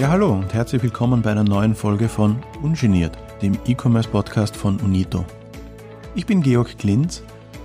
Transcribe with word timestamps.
Ja, 0.00 0.08
hallo 0.08 0.32
und 0.32 0.54
herzlich 0.54 0.82
willkommen 0.82 1.20
bei 1.20 1.30
einer 1.30 1.44
neuen 1.44 1.74
Folge 1.74 2.08
von 2.08 2.42
Ungeniert, 2.62 3.18
dem 3.42 3.58
E-Commerce-Podcast 3.66 4.56
von 4.56 4.80
Unito. 4.80 5.26
Ich 6.14 6.24
bin 6.24 6.40
Georg 6.40 6.78
Klinz 6.78 7.22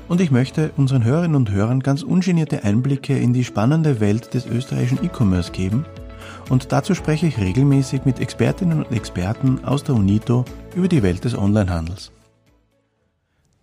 und 0.09 0.19
ich 0.19 0.31
möchte 0.31 0.73
unseren 0.75 1.05
Hörerinnen 1.05 1.37
und 1.37 1.49
Hörern 1.49 1.79
ganz 1.79 2.03
ungenierte 2.03 2.65
Einblicke 2.65 3.17
in 3.17 3.31
die 3.31 3.45
spannende 3.45 4.01
Welt 4.01 4.33
des 4.33 4.47
österreichischen 4.47 4.99
E-Commerce 5.01 5.53
geben 5.53 5.85
und 6.49 6.73
dazu 6.73 6.93
spreche 6.93 7.27
ich 7.27 7.37
regelmäßig 7.37 8.03
mit 8.03 8.19
Expertinnen 8.19 8.83
und 8.83 8.91
Experten 8.91 9.63
aus 9.63 9.85
der 9.85 9.95
Unito 9.95 10.43
über 10.75 10.89
die 10.89 11.03
Welt 11.03 11.23
des 11.23 11.37
Onlinehandels. 11.37 12.11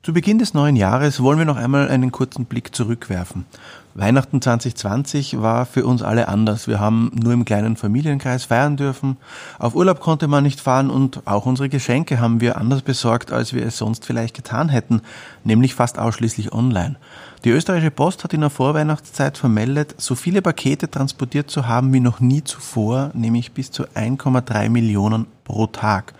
Zu 0.04 0.12
Beginn 0.12 0.40
des 0.40 0.52
neuen 0.52 0.74
Jahres 0.74 1.22
wollen 1.22 1.38
wir 1.38 1.44
noch 1.44 1.56
einmal 1.56 1.88
einen 1.88 2.10
kurzen 2.10 2.46
Blick 2.46 2.74
zurückwerfen. 2.74 3.46
Weihnachten 3.94 4.42
2020 4.42 5.40
war 5.40 5.64
für 5.64 5.86
uns 5.86 6.02
alle 6.02 6.26
anders. 6.26 6.66
Wir 6.66 6.80
haben 6.80 7.12
nur 7.14 7.32
im 7.32 7.44
kleinen 7.44 7.76
Familienkreis 7.76 8.46
feiern 8.46 8.76
dürfen. 8.76 9.16
Auf 9.60 9.76
Urlaub 9.76 10.00
konnte 10.00 10.26
man 10.26 10.42
nicht 10.42 10.60
fahren 10.60 10.90
und 10.90 11.24
auch 11.24 11.46
unsere 11.46 11.68
Geschenke 11.68 12.18
haben 12.18 12.40
wir 12.40 12.56
anders 12.56 12.82
besorgt, 12.82 13.30
als 13.30 13.52
wir 13.52 13.64
es 13.64 13.78
sonst 13.78 14.04
vielleicht 14.04 14.34
getan 14.34 14.70
hätten, 14.70 15.02
nämlich 15.44 15.76
fast 15.76 16.00
ausschließlich 16.00 16.52
online. 16.52 16.96
Die 17.44 17.50
österreichische 17.50 17.92
Post 17.92 18.24
hat 18.24 18.34
in 18.34 18.40
der 18.40 18.50
Vorweihnachtszeit 18.50 19.38
vermeldet, 19.38 19.94
so 19.98 20.16
viele 20.16 20.42
Pakete 20.42 20.90
transportiert 20.90 21.48
zu 21.48 21.68
haben 21.68 21.92
wie 21.92 22.00
noch 22.00 22.18
nie 22.18 22.42
zuvor, 22.42 23.12
nämlich 23.14 23.52
bis 23.52 23.70
zu 23.70 23.84
1,3 23.84 24.68
Millionen 24.68 25.26
pro 25.44 25.68
Tag. 25.68 26.14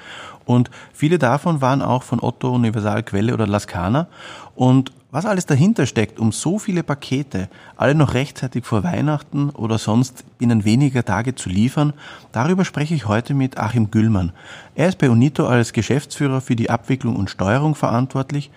Und 0.45 0.71
viele 0.93 1.19
davon 1.19 1.61
waren 1.61 1.83
auch 1.83 2.03
von 2.03 2.21
Otto, 2.21 2.51
Universal 2.51 3.03
Quelle 3.03 3.35
oder 3.35 3.47
Lascana. 3.47 4.09
Und 4.55 4.93
was 5.11 5.27
alles 5.27 5.45
dahinter 5.45 5.85
steckt, 5.85 6.19
um 6.19 6.33
so 6.33 6.59
viele 6.59 6.83
Pakete 6.83 7.51
alle 7.77 7.95
noch 7.95 8.15
rechtzeitig 8.15 8.65
vor 8.65 8.83
Weihnachten 8.83 9.51
oder 9.51 9.77
sonst 9.77 10.25
binnen 10.39 10.65
weniger 10.65 11.05
Tage 11.05 11.35
zu 11.35 11.51
liefern, 11.51 11.93
darüber 12.33 12.65
spreche 12.65 12.95
ich 12.95 13.07
heute 13.07 13.35
mit 13.35 13.59
Achim 13.59 13.91
Güllmann. 13.91 14.33
Er 14.75 14.89
ist 14.89 14.97
bei 14.97 15.11
Unito 15.11 15.47
als 15.47 15.75
Geschäftsführer 15.75 16.41
für 16.41 16.57
die 16.57 16.71
Abwicklung 16.71 17.17
und 17.17 17.29
Steuerung 17.29 17.75
verantwortlich 17.75 18.51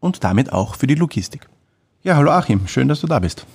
und 0.00 0.24
damit 0.24 0.52
auch 0.52 0.74
für 0.74 0.88
die 0.88 0.96
Logistik. 0.96 1.48
Ja, 2.02 2.16
hallo 2.16 2.32
Achim, 2.32 2.66
schön, 2.66 2.88
dass 2.88 3.00
du 3.00 3.06
da 3.06 3.20
bist. 3.20 3.46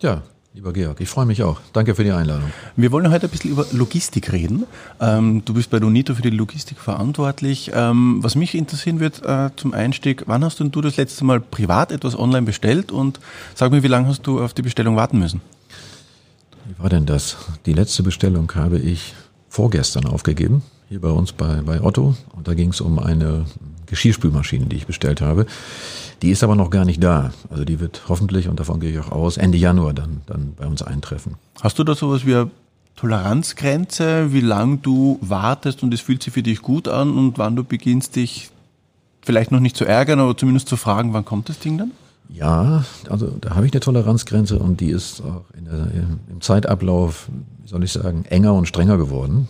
Ja, 0.00 0.22
Lieber 0.52 0.72
Georg, 0.72 1.00
ich 1.00 1.08
freue 1.08 1.26
mich 1.26 1.44
auch. 1.44 1.60
Danke 1.72 1.94
für 1.94 2.02
die 2.02 2.10
Einladung. 2.10 2.50
Wir 2.74 2.90
wollen 2.90 3.08
heute 3.12 3.28
ein 3.28 3.30
bisschen 3.30 3.52
über 3.52 3.66
Logistik 3.70 4.32
reden. 4.32 4.64
Ähm, 5.00 5.44
du 5.44 5.54
bist 5.54 5.70
bei 5.70 5.78
Donito 5.78 6.16
für 6.16 6.22
die 6.22 6.30
Logistik 6.30 6.78
verantwortlich. 6.78 7.70
Ähm, 7.72 8.18
was 8.20 8.34
mich 8.34 8.56
interessieren 8.56 8.98
wird 8.98 9.24
äh, 9.24 9.50
zum 9.54 9.74
Einstieg, 9.74 10.24
wann 10.26 10.44
hast 10.44 10.58
denn 10.58 10.72
du 10.72 10.80
das 10.80 10.96
letzte 10.96 11.24
Mal 11.24 11.38
privat 11.38 11.92
etwas 11.92 12.18
online 12.18 12.42
bestellt 12.42 12.90
und 12.90 13.20
sag 13.54 13.70
mir, 13.70 13.84
wie 13.84 13.88
lange 13.88 14.08
hast 14.08 14.26
du 14.26 14.42
auf 14.42 14.52
die 14.52 14.62
Bestellung 14.62 14.96
warten 14.96 15.20
müssen? 15.20 15.40
Wie 16.66 16.82
war 16.82 16.88
denn 16.88 17.06
das? 17.06 17.36
Die 17.64 17.72
letzte 17.72 18.02
Bestellung 18.02 18.52
habe 18.56 18.80
ich 18.80 19.14
vorgestern 19.48 20.06
aufgegeben, 20.06 20.64
hier 20.88 21.00
bei 21.00 21.10
uns 21.10 21.30
bei, 21.30 21.62
bei 21.62 21.80
Otto. 21.80 22.16
Und 22.34 22.48
da 22.48 22.54
ging 22.54 22.70
es 22.70 22.80
um 22.80 22.98
eine 22.98 23.44
Geschirrspülmaschine, 23.86 24.66
die 24.66 24.76
ich 24.76 24.86
bestellt 24.88 25.20
habe. 25.20 25.46
Die 26.22 26.30
ist 26.30 26.42
aber 26.44 26.54
noch 26.54 26.70
gar 26.70 26.84
nicht 26.84 27.02
da. 27.02 27.32
Also 27.50 27.64
die 27.64 27.80
wird 27.80 28.02
hoffentlich, 28.08 28.48
und 28.48 28.60
davon 28.60 28.80
gehe 28.80 28.90
ich 28.90 28.98
auch 28.98 29.12
aus, 29.12 29.36
Ende 29.36 29.58
Januar 29.58 29.94
dann, 29.94 30.20
dann 30.26 30.54
bei 30.56 30.66
uns 30.66 30.82
eintreffen. 30.82 31.36
Hast 31.60 31.78
du 31.78 31.84
da 31.84 31.94
sowas 31.94 32.26
wie 32.26 32.34
eine 32.34 32.50
Toleranzgrenze, 32.96 34.32
wie 34.32 34.40
lange 34.40 34.78
du 34.78 35.18
wartest 35.22 35.82
und 35.82 35.94
es 35.94 36.02
fühlt 36.02 36.22
sich 36.22 36.34
für 36.34 36.42
dich 36.42 36.60
gut 36.60 36.88
an 36.88 37.16
und 37.16 37.38
wann 37.38 37.56
du 37.56 37.64
beginnst, 37.64 38.16
dich 38.16 38.50
vielleicht 39.22 39.52
noch 39.52 39.60
nicht 39.60 39.76
zu 39.76 39.86
ärgern, 39.86 40.20
aber 40.20 40.36
zumindest 40.36 40.68
zu 40.68 40.76
fragen, 40.76 41.14
wann 41.14 41.24
kommt 41.24 41.48
das 41.48 41.58
Ding 41.58 41.78
dann? 41.78 41.92
Ja, 42.28 42.84
also 43.08 43.34
da 43.40 43.56
habe 43.56 43.66
ich 43.66 43.72
eine 43.72 43.80
Toleranzgrenze 43.80 44.58
und 44.58 44.80
die 44.80 44.90
ist 44.90 45.22
auch 45.22 45.44
der, 45.54 45.88
im 46.30 46.40
Zeitablauf, 46.40 47.28
wie 47.62 47.68
soll 47.68 47.82
ich 47.82 47.92
sagen, 47.92 48.24
enger 48.26 48.54
und 48.54 48.68
strenger 48.68 48.98
geworden. 48.98 49.48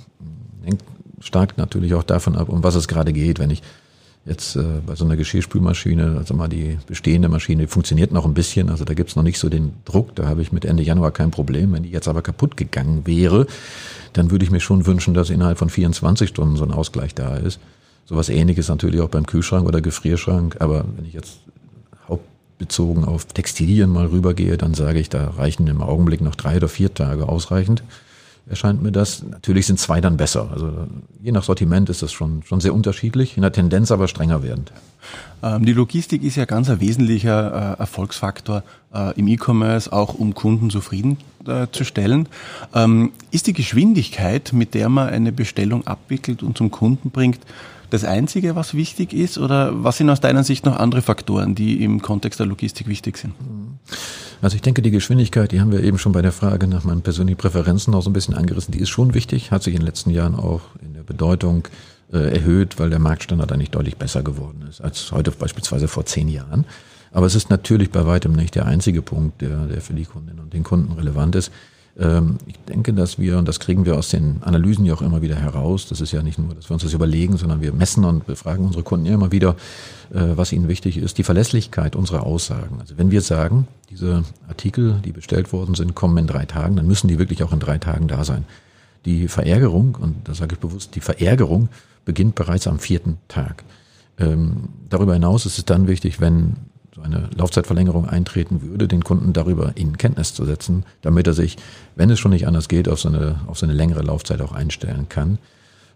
Hängt 0.63 0.83
stark 1.21 1.59
natürlich 1.59 1.95
auch 1.95 2.05
davon 2.05 2.37
ab, 2.37 2.49
um 2.49 2.63
was 2.63 2.75
es 2.75 2.89
gerade 2.89 3.13
geht. 3.13 3.39
Wenn 3.39 3.51
ich 3.51 3.63
Jetzt 4.31 4.55
äh, 4.55 4.63
bei 4.87 4.95
so 4.95 5.05
einer 5.05 5.17
Geschirrspülmaschine, 5.17 6.15
also 6.17 6.35
mal 6.35 6.47
die 6.47 6.79
bestehende 6.87 7.29
Maschine, 7.29 7.63
die 7.63 7.67
funktioniert 7.67 8.13
noch 8.13 8.25
ein 8.25 8.33
bisschen, 8.33 8.71
also 8.71 8.85
da 8.85 8.95
gibt's 8.95 9.17
noch 9.17 9.25
nicht 9.25 9.41
so 9.41 9.49
den 9.49 9.73
Druck, 9.85 10.15
da 10.15 10.29
habe 10.29 10.41
ich 10.41 10.53
mit 10.53 10.65
Ende 10.65 10.85
Januar 10.85 11.11
kein 11.11 11.33
Problem. 11.33 11.73
Wenn 11.73 11.83
die 11.83 11.91
jetzt 11.91 12.07
aber 12.07 12.23
kaputt 12.23 12.57
gegangen 12.57 13.09
wäre, 13.09 13.49
dann 14.13 14.31
würde 14.31 14.45
ich 14.45 14.53
mir 14.53 14.61
schon 14.61 14.87
wünschen, 14.87 15.15
dass 15.15 15.31
innerhalb 15.31 15.59
von 15.59 15.69
24 15.69 16.29
Stunden 16.29 16.55
so 16.55 16.63
ein 16.63 16.71
Ausgleich 16.71 17.13
da 17.13 17.39
ist. 17.39 17.59
Sowas 18.05 18.29
ähnliches 18.29 18.69
natürlich 18.69 19.01
auch 19.01 19.09
beim 19.09 19.27
Kühlschrank 19.27 19.67
oder 19.67 19.81
Gefrierschrank, 19.81 20.59
aber 20.61 20.85
wenn 20.97 21.07
ich 21.07 21.13
jetzt 21.13 21.41
hauptbezogen 22.07 23.05
auf 23.05 23.25
Textilien 23.25 23.91
mal 23.91 24.07
rübergehe, 24.07 24.57
dann 24.57 24.75
sage 24.75 25.01
ich, 25.01 25.09
da 25.09 25.31
reichen 25.31 25.67
im 25.67 25.83
Augenblick 25.83 26.21
noch 26.21 26.37
drei 26.37 26.59
oder 26.59 26.69
vier 26.69 26.95
Tage 26.95 27.29
ausreichend 27.29 27.83
erscheint 28.49 28.83
mir 28.83 28.93
das. 28.93 29.23
Natürlich 29.23 29.67
sind 29.67 29.79
zwei 29.79 30.01
dann 30.01 30.17
besser. 30.17 30.51
Also 30.53 30.87
je 31.23 31.33
nach 31.33 31.45
Sortiment 31.45 31.89
ist 31.89 32.03
das 32.03 32.13
schon, 32.13 32.43
schon 32.43 32.61
sehr 32.61 32.75
unterschiedlich, 32.75 33.37
in 33.37 33.43
der 33.43 33.53
Tendenz 33.53 33.91
aber 33.91 34.09
strenger 34.09 34.43
werdend. 34.43 34.73
Ähm, 35.43 35.65
die 35.65 35.73
Logistik 35.73 36.23
ist 36.23 36.37
ja 36.37 36.45
ganz 36.45 36.69
ein 36.69 36.81
wesentlicher 36.81 37.77
äh, 37.77 37.81
Erfolgsfaktor 37.81 38.63
äh, 38.95 39.19
im 39.19 39.29
E-Commerce, 39.29 39.93
auch 39.93 40.15
um 40.15 40.35
Kunden 40.35 40.71
zufriedenzustellen. 40.71 42.29
Äh, 42.75 42.85
ähm, 42.85 43.13
ist 43.31 43.47
die 43.47 43.53
Geschwindigkeit, 43.53 44.53
mit 44.53 44.75
der 44.75 44.89
man 44.89 45.09
eine 45.09 45.33
Bestellung 45.33 45.87
abwickelt 45.87 46.43
und 46.43 46.59
zum 46.59 46.71
Kunden 46.71 47.11
bringt, 47.11 47.41
das 47.91 48.05
Einzige, 48.05 48.55
was 48.55 48.75
wichtig 48.75 49.13
ist? 49.13 49.37
Oder 49.37 49.85
was 49.85 49.99
sind 49.99 50.09
aus 50.11 50.21
deiner 50.21 50.45
Sicht 50.45 50.65
noch 50.65 50.77
andere 50.77 51.03
Faktoren, 51.03 51.55
die 51.55 51.83
im 51.83 52.01
Kontext 52.01 52.39
der 52.39 52.47
Logistik 52.47 52.87
wichtig 52.87 53.19
sind? 53.19 53.35
Also 54.43 54.57
ich 54.57 54.63
denke, 54.63 54.81
die 54.81 54.91
Geschwindigkeit, 54.91 55.53
die 55.53 55.61
haben 55.61 55.71
wir 55.71 55.83
eben 55.83 55.99
schon 55.99 56.13
bei 56.13 56.23
der 56.23 56.33
Frage 56.33 56.67
nach 56.67 56.85
meinen 56.85 57.03
persönlichen 57.03 57.37
Präferenzen 57.37 57.93
noch 57.93 58.03
so 58.03 58.09
ein 58.09 58.15
bisschen 58.15 58.35
angerissen, 58.35 58.73
die 58.73 58.81
ist 58.81 58.89
schon 58.89 59.13
wichtig, 59.13 59.51
hat 59.51 59.63
sich 59.63 59.75
in 59.75 59.81
den 59.81 59.87
letzten 59.87 60.11
Jahren 60.11 60.35
auch 60.35 60.63
in 60.83 60.95
der 60.95 61.03
Bedeutung 61.03 61.69
äh, 62.13 62.37
erhöht, 62.37 62.79
weil 62.79 62.89
der 62.89 62.99
Marktstandard 62.99 63.53
eigentlich 63.53 63.71
deutlich 63.71 63.97
besser 63.97 64.23
geworden 64.23 64.65
ist 64.69 64.81
als 64.81 65.13
heute 65.13 65.31
beispielsweise 65.31 65.89
vor 65.89 66.07
zehn 66.07 66.29
Jahren. 66.29 66.65
Aber 67.13 67.27
es 67.27 67.35
ist 67.35 67.51
natürlich 67.51 67.91
bei 67.91 68.07
weitem 68.07 68.33
nicht 68.33 68.55
der 68.55 68.67
einzige 68.67 69.03
Punkt, 69.03 69.43
der, 69.43 69.67
der 69.67 69.81
für 69.81 69.95
die 69.95 70.05
Kundinnen 70.05 70.41
und 70.41 70.55
den 70.55 70.63
Kunden 70.63 70.93
relevant 70.93 71.35
ist. 71.35 71.53
Ähm, 71.99 72.39
ich 72.47 72.59
denke, 72.69 72.93
dass 72.93 73.19
wir, 73.19 73.39
und 73.39 73.49
das 73.49 73.61
kriegen 73.61 73.85
wir 73.85 73.97
aus 73.97 74.11
den 74.11 74.43
Analysen 74.43 74.85
ja 74.85 74.95
auch 74.95 75.03
immer 75.03 75.23
wieder 75.23 75.37
heraus, 75.37 75.87
das 75.89 76.01
ist 76.01 76.13
ja 76.13 76.23
nicht 76.23 76.39
nur, 76.39 76.55
dass 76.55 76.71
wir 76.71 76.75
uns 76.75 76.83
das 76.83 76.93
überlegen, 76.93 77.37
sondern 77.37 77.61
wir 77.61 77.73
messen 77.73 78.05
und 78.05 78.27
befragen 78.27 78.65
unsere 78.65 78.83
Kunden 78.83 79.07
ja 79.07 79.15
immer 79.15 79.33
wieder, 79.33 79.57
äh, 80.13 80.37
was 80.37 80.53
ihnen 80.53 80.69
wichtig 80.69 80.97
ist, 80.97 81.19
die 81.19 81.25
Verlässlichkeit 81.25 81.97
unserer 81.97 82.25
Aussagen. 82.25 82.79
Also 82.81 82.97
wenn 82.97 83.11
wir 83.11 83.21
sagen, 83.21 83.67
diese 83.91 84.25
Artikel, 84.49 85.01
die 85.05 85.13
bestellt 85.13 85.53
worden 85.53 85.75
sind, 85.75 85.95
kommen 85.95 86.17
in 86.19 86.27
drei 86.27 86.47
Tagen, 86.47 86.77
dann 86.77 86.87
müssen 86.87 87.09
die 87.09 87.19
wirklich 87.19 87.43
auch 87.43 87.53
in 87.53 87.61
drei 87.61 87.79
Tagen 87.79 88.09
da 88.09 88.25
sein. 88.25 88.45
Die 89.05 89.29
Verärgerung, 89.29 89.97
und 89.99 90.29
da 90.29 90.35
sage 90.35 90.55
ich 90.55 90.61
bewusst, 90.61 90.95
die 90.95 91.01
Verärgerung 91.01 91.69
beginnt 92.05 92.35
bereits 92.35 92.67
am 92.67 92.79
vierten 92.79 93.19
Tag. 93.29 93.65
Ähm, 94.19 94.69
darüber 94.89 95.15
hinaus 95.15 95.47
ist 95.47 95.59
es 95.59 95.65
dann 95.65 95.89
wichtig, 95.89 96.21
wenn 96.21 96.57
so 97.01 97.05
eine 97.05 97.29
Laufzeitverlängerung 97.37 98.09
eintreten 98.09 98.63
würde, 98.63 98.89
den 98.89 99.05
Kunden 99.05 99.33
darüber 99.33 99.73
in 99.77 99.99
Kenntnis 99.99 100.35
zu 100.35 100.45
setzen, 100.45 100.85
damit 101.03 101.27
er 101.27 101.33
sich, 101.33 101.57
wenn 101.97 102.11
es 102.11 102.19
schon 102.19 102.33
nicht 102.33 102.47
anders 102.47 102.69
geht, 102.69 102.89
auf 102.89 103.01
so 103.01 103.09
eine, 103.09 103.41
auf 103.47 103.59
so 103.59 103.67
eine 103.67 103.75
längere 103.75 104.03
Laufzeit 104.03 104.41
auch 104.41 104.53
einstellen 104.53 105.09
kann. 105.09 105.39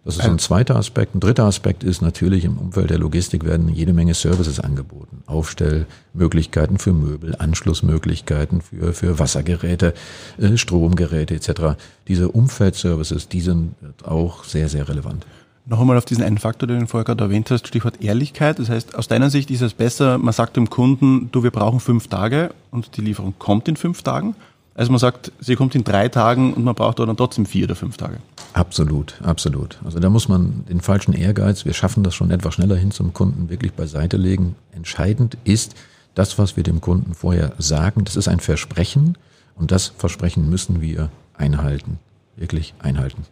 Das 0.05 0.17
ist 0.17 0.25
ein 0.25 0.39
zweiter 0.39 0.77
Aspekt. 0.77 1.15
Ein 1.15 1.21
dritter 1.21 1.45
Aspekt 1.45 1.83
ist 1.83 2.03
natürlich 2.03 2.45
im 2.45 2.59
Umfeld 2.59 2.91
der 2.91 2.99
Logistik 2.99 3.47
werden 3.47 3.71
jede 3.71 3.95
Menge 3.95 4.13
Services 4.13 4.61
angeboten. 4.61 5.23
Aufstellmöglichkeiten 5.25 6.77
für 6.77 6.93
Möbel, 6.93 7.35
Anschlussmöglichkeiten 7.37 8.61
für, 8.61 8.93
für 8.93 9.19
Wassergeräte, 9.19 9.95
äh, 10.39 10.59
Stromgeräte 10.59 11.35
etc. 11.35 11.79
Diese 12.07 12.29
Umfeldservices, 12.29 13.29
die 13.29 13.41
sind 13.41 13.77
auch 14.05 14.45
sehr, 14.45 14.69
sehr 14.69 14.87
relevant. 14.91 15.25
Noch 15.67 15.81
einmal 15.81 15.97
auf 15.97 16.05
diesen 16.05 16.23
einen 16.23 16.37
Faktor, 16.37 16.67
den 16.67 16.81
du 16.81 16.87
vorher 16.87 17.07
gerade 17.07 17.25
erwähnt 17.25 17.51
hast, 17.51 17.67
Stichwort 17.67 18.03
Ehrlichkeit. 18.03 18.59
Das 18.59 18.69
heißt, 18.69 18.95
aus 18.97 19.09
deiner 19.09 19.31
Sicht 19.31 19.51
ist 19.51 19.63
es 19.63 19.73
besser, 19.73 20.19
man 20.19 20.35
sagt 20.35 20.57
dem 20.57 20.69
Kunden, 20.69 21.31
du, 21.33 21.43
wir 21.43 21.51
brauchen 21.51 21.81
fünf 21.81 22.09
Tage 22.09 22.51
und 22.71 22.97
die 22.97 23.01
Lieferung 23.01 23.35
kommt 23.39 23.67
in 23.69 23.77
fünf 23.77 24.03
Tagen. 24.03 24.37
Also 24.75 24.91
man 24.91 24.99
sagt, 24.99 25.33
sie 25.41 25.55
kommt 25.55 25.75
in 25.75 25.85
drei 25.85 26.09
Tagen 26.09 26.53
und 26.53 26.65
man 26.65 26.75
braucht 26.75 26.99
dann 26.99 27.17
trotzdem 27.17 27.47
vier 27.47 27.65
oder 27.65 27.77
fünf 27.77 27.97
Tage. 27.97 28.19
Absolut, 28.53 29.15
absolut. 29.23 29.79
Also 29.85 30.01
da 30.01 30.11
muss 30.11 30.29
man 30.29 30.65
den 30.69 30.81
falschen 30.81 31.15
Ehrgeiz, 31.15 31.65
wir 31.65 31.73
schaffen 31.73 32.03
das 32.03 32.15
schon 32.15 32.31
etwas 32.31 32.55
schneller 32.55 32.77
hin 32.77 32.91
zum 32.91 33.15
Kunden, 33.15 33.49
wirklich 33.49 33.73
beiseite 33.73 34.17
legen. 34.17 34.57
Entscheidend 34.73 35.39
ist 35.45 35.75
das, 36.15 36.39
was 36.39 36.57
wir 36.57 36.63
dem 36.63 36.81
Kunden 36.81 37.15
vorher 37.15 37.53
sagen. 37.59 38.05
Das 38.05 38.17
ist 38.17 38.29
ein 38.29 38.41
Versprechen 38.41 39.17
und 39.55 39.71
das 39.71 39.93
Versprechen 39.97 40.51
müssen 40.51 40.81
wir 40.81 41.11
einhalten, 41.39 41.99
wirklich 42.37 42.75
einhalten. 42.81 43.25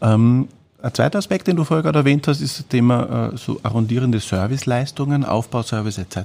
Ähm, 0.00 0.48
ein 0.82 0.94
zweiter 0.94 1.18
Aspekt, 1.18 1.46
den 1.46 1.56
du 1.56 1.64
vorher 1.64 1.82
gerade 1.82 1.98
erwähnt 2.00 2.26
hast, 2.28 2.40
ist 2.40 2.58
das 2.58 2.68
Thema 2.68 3.32
äh, 3.32 3.36
so 3.36 3.60
arrondierende 3.62 4.20
Serviceleistungen, 4.20 5.24
Aufbauservice 5.24 5.98
etc. 5.98 6.16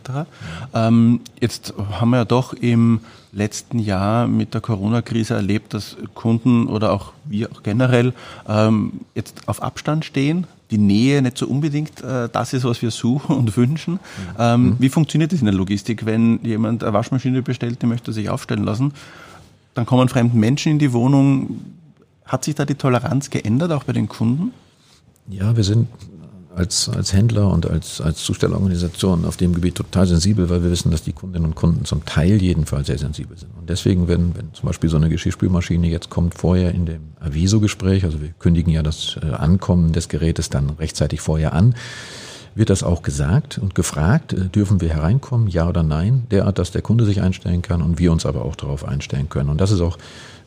Ähm, 0.74 1.22
jetzt 1.40 1.74
haben 1.92 2.12
wir 2.12 2.18
ja 2.18 2.26
doch 2.26 2.54
im 2.54 3.02
letzten 3.32 3.80
Jahr 3.80 4.28
mit 4.28 4.54
der 4.54 4.62
Corona-Krise 4.62 5.34
erlebt, 5.34 5.74
dass 5.74 5.98
Kunden 6.14 6.68
oder 6.68 6.94
auch 6.94 7.12
wir 7.26 7.52
auch 7.52 7.64
generell 7.64 8.14
ähm, 8.48 9.02
jetzt 9.14 9.48
auf 9.48 9.62
Abstand 9.62 10.06
stehen, 10.06 10.48
die 10.72 10.78
Nähe 10.78 11.22
nicht 11.22 11.38
so 11.38 11.48
unbedingt 11.48 12.02
äh, 12.02 12.30
das 12.32 12.54
ist, 12.54 12.64
was 12.64 12.82
wir 12.82 12.92
suchen 12.92 13.36
und 13.36 13.56
wünschen. 13.58 14.00
Ähm, 14.40 14.64
mhm. 14.64 14.76
Wie 14.80 14.90
funktioniert 14.90 15.34
das 15.34 15.40
in 15.40 15.46
der 15.46 15.54
Logistik, 15.54 16.06
wenn 16.06 16.40
jemand 16.44 16.84
eine 16.84 16.94
Waschmaschine 16.94 17.42
bestellt, 17.42 17.82
die 17.82 17.88
möchte 17.88 18.14
sich 18.14 18.30
aufstellen 18.30 18.64
lassen? 18.64 18.94
Dann 19.74 19.86
kommen 19.86 20.08
fremden 20.08 20.40
Menschen 20.40 20.72
in 20.72 20.80
die 20.80 20.94
Wohnung, 20.94 21.60
Hat 22.26 22.44
sich 22.44 22.56
da 22.56 22.66
die 22.66 22.76
Toleranz 22.76 23.30
geändert, 23.30 23.72
auch 23.72 23.84
bei 23.84 23.94
den 23.94 24.10
Kunden? 24.10 24.52
Ja, 25.30 25.56
wir 25.56 25.64
sind 25.64 25.88
als, 26.56 26.90
als 26.90 27.14
Händler 27.14 27.52
und 27.52 27.70
als, 27.70 28.00
als 28.02 28.24
Zustellorganisation 28.24 29.26
auf 29.26 29.38
dem 29.38 29.54
Gebiet 29.54 29.76
total 29.76 30.08
sensibel, 30.08 30.50
weil 30.50 30.64
wir 30.64 30.72
wissen, 30.72 30.90
dass 30.90 31.04
die 31.04 31.14
Kundinnen 31.14 31.46
und 31.46 31.56
Kunden 31.56 31.86
zum 31.86 32.06
Teil 32.06 32.42
jedenfalls 32.42 32.88
sehr 32.88 32.98
sensibel 32.98 33.38
sind. 33.38 33.52
Und 33.60 33.70
deswegen, 33.70 34.08
wenn, 34.08 34.36
wenn 34.36 34.54
zum 34.54 34.68
Beispiel 34.68 34.90
so 34.90 34.98
eine 34.98 35.10
Geschirrspülmaschine 35.10 35.88
jetzt 35.88 36.10
kommt, 36.10 36.36
vorher 36.36 36.74
in 36.74 36.86
dem 36.86 37.02
Aviso-Gespräch, 37.20 38.06
also 38.06 38.22
wir 38.22 38.30
kündigen 38.40 38.72
ja 38.72 38.84
das 38.84 39.18
äh, 39.22 39.32
Ankommen 39.32 39.92
des 39.92 40.08
Gerätes 40.08 40.50
dann 40.50 40.70
rechtzeitig 40.72 41.22
vorher 41.22 41.54
an, 41.54 41.76
wird 42.56 42.70
das 42.70 42.84
auch 42.84 43.02
gesagt 43.02 43.58
und 43.58 43.76
gefragt, 43.76 44.32
äh, 44.34 44.46
dürfen 44.48 44.80
wir 44.80 44.90
hereinkommen, 44.90 45.48
ja 45.48 45.68
oder 45.68 45.84
nein, 45.84 46.24
derart, 46.32 46.58
dass 46.58 46.72
der 46.72 46.82
Kunde 46.82 47.06
sich 47.06 47.22
einstellen 47.22 47.62
kann 47.62 47.82
und 47.82 48.00
wir 48.00 48.12
uns 48.12 48.26
aber 48.26 48.46
auch 48.46 48.56
darauf 48.56 48.86
einstellen 48.86 49.28
können. 49.28 49.50
Und 49.50 49.60
das 49.60 49.72
ist 49.72 49.82
auch 49.82 49.98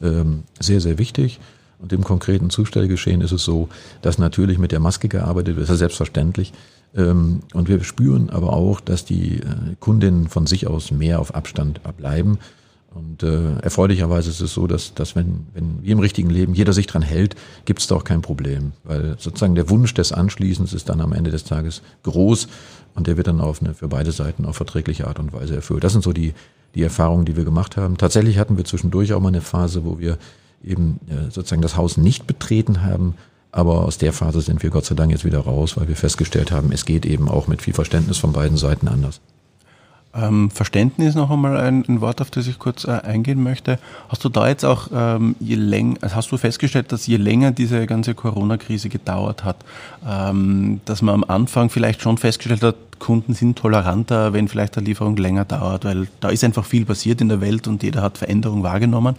ähm, 0.00 0.44
sehr, 0.58 0.80
sehr 0.80 0.98
wichtig. 0.98 1.38
Und 1.78 1.92
im 1.92 2.02
konkreten 2.02 2.50
Zustellgeschehen 2.50 3.20
ist 3.20 3.32
es 3.32 3.44
so, 3.44 3.68
dass 4.02 4.18
natürlich 4.18 4.58
mit 4.58 4.72
der 4.72 4.80
Maske 4.80 5.08
gearbeitet 5.08 5.56
wird, 5.56 5.64
das 5.64 5.70
ist 5.70 5.74
ja 5.74 5.86
selbstverständlich. 5.86 6.52
Ähm, 6.96 7.40
und 7.54 7.68
wir 7.68 7.82
spüren 7.84 8.30
aber 8.30 8.52
auch, 8.52 8.80
dass 8.80 9.04
die 9.04 9.36
äh, 9.36 9.44
Kundinnen 9.78 10.28
von 10.28 10.46
sich 10.46 10.66
aus 10.66 10.90
mehr 10.90 11.20
auf 11.20 11.34
Abstand 11.34 11.80
bleiben. 11.96 12.38
Und 12.94 13.22
äh, 13.22 13.58
erfreulicherweise 13.60 14.30
ist 14.30 14.40
es 14.40 14.54
so, 14.54 14.66
dass, 14.66 14.94
dass 14.94 15.14
wenn, 15.14 15.46
wenn 15.52 15.82
wie 15.82 15.90
im 15.90 15.98
richtigen 15.98 16.30
Leben 16.30 16.54
jeder 16.54 16.72
sich 16.72 16.86
dran 16.86 17.02
hält, 17.02 17.36
gibt 17.64 17.80
es 17.80 17.86
da 17.86 17.94
auch 17.94 18.04
kein 18.04 18.22
Problem. 18.22 18.72
Weil 18.82 19.16
sozusagen 19.18 19.54
der 19.54 19.70
Wunsch 19.70 19.94
des 19.94 20.10
Anschließens 20.10 20.72
ist 20.72 20.88
dann 20.88 21.00
am 21.00 21.12
Ende 21.12 21.30
des 21.30 21.44
Tages 21.44 21.82
groß 22.02 22.48
und 22.94 23.06
der 23.06 23.16
wird 23.16 23.26
dann 23.28 23.40
auf 23.40 23.62
eine 23.62 23.74
für 23.74 23.88
beide 23.88 24.10
Seiten 24.10 24.46
auf 24.46 24.56
verträgliche 24.56 25.06
Art 25.06 25.18
und 25.18 25.32
Weise 25.32 25.54
erfüllt. 25.54 25.84
Das 25.84 25.92
sind 25.92 26.02
so 26.02 26.12
die, 26.12 26.32
die 26.74 26.82
Erfahrungen, 26.82 27.26
die 27.26 27.36
wir 27.36 27.44
gemacht 27.44 27.76
haben. 27.76 27.98
Tatsächlich 27.98 28.38
hatten 28.38 28.56
wir 28.56 28.64
zwischendurch 28.64 29.12
auch 29.12 29.20
mal 29.20 29.28
eine 29.28 29.42
Phase, 29.42 29.84
wo 29.84 29.98
wir 29.98 30.18
eben 30.64 31.00
äh, 31.08 31.30
sozusagen 31.30 31.62
das 31.62 31.76
Haus 31.76 31.96
nicht 31.96 32.26
betreten 32.26 32.82
haben. 32.82 33.14
Aber 33.50 33.84
aus 33.84 33.98
der 33.98 34.12
Phase 34.12 34.40
sind 34.40 34.62
wir 34.62 34.70
Gott 34.70 34.84
sei 34.84 34.94
Dank 34.94 35.10
jetzt 35.10 35.24
wieder 35.24 35.40
raus, 35.40 35.76
weil 35.76 35.88
wir 35.88 35.96
festgestellt 35.96 36.52
haben, 36.52 36.70
es 36.72 36.84
geht 36.84 37.06
eben 37.06 37.28
auch 37.28 37.46
mit 37.46 37.62
viel 37.62 37.74
Verständnis 37.74 38.18
von 38.18 38.32
beiden 38.32 38.56
Seiten 38.56 38.88
anders. 38.88 39.20
Ähm, 40.14 40.50
Verständnis 40.50 41.14
noch 41.14 41.30
einmal 41.30 41.58
ein, 41.58 41.84
ein, 41.86 42.00
Wort, 42.00 42.20
auf 42.20 42.30
das 42.30 42.46
ich 42.46 42.58
kurz 42.58 42.84
äh, 42.84 42.92
eingehen 42.92 43.42
möchte. 43.42 43.78
Hast 44.08 44.24
du 44.24 44.28
da 44.30 44.48
jetzt 44.48 44.64
auch 44.64 44.88
ähm, 44.92 45.36
je 45.38 45.54
länger, 45.54 45.96
also 46.00 46.16
hast 46.16 46.32
du 46.32 46.38
festgestellt, 46.38 46.92
dass 46.92 47.06
je 47.06 47.18
länger 47.18 47.52
diese 47.52 47.86
ganze 47.86 48.14
Corona-Krise 48.14 48.88
gedauert 48.88 49.44
hat, 49.44 49.56
ähm, 50.06 50.80
dass 50.86 51.02
man 51.02 51.14
am 51.14 51.24
Anfang 51.24 51.68
vielleicht 51.68 52.00
schon 52.00 52.16
festgestellt 52.16 52.62
hat, 52.62 52.76
Kunden 52.98 53.34
sind 53.34 53.58
toleranter, 53.58 54.32
wenn 54.32 54.48
vielleicht 54.48 54.76
eine 54.76 54.86
Lieferung 54.86 55.16
länger 55.16 55.44
dauert, 55.44 55.84
weil 55.84 56.08
da 56.20 56.30
ist 56.30 56.42
einfach 56.42 56.64
viel 56.64 56.84
passiert 56.84 57.20
in 57.20 57.28
der 57.28 57.40
Welt 57.40 57.68
und 57.68 57.82
jeder 57.82 58.02
hat 58.02 58.18
Veränderungen 58.18 58.62
wahrgenommen. 58.62 59.16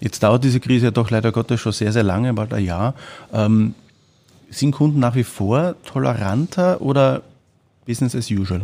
Jetzt 0.00 0.22
dauert 0.22 0.44
diese 0.44 0.60
Krise 0.60 0.86
ja 0.86 0.90
doch 0.90 1.10
leider 1.10 1.32
Gottes 1.32 1.60
schon 1.60 1.72
sehr, 1.72 1.92
sehr 1.92 2.02
lange, 2.02 2.32
bald 2.34 2.52
ein 2.54 2.64
Jahr. 2.64 2.94
Ähm, 3.32 3.74
sind 4.50 4.72
Kunden 4.72 5.00
nach 5.00 5.14
wie 5.14 5.24
vor 5.24 5.74
toleranter 5.84 6.80
oder 6.80 7.22
Business 7.86 8.14
as 8.14 8.30
usual? 8.30 8.62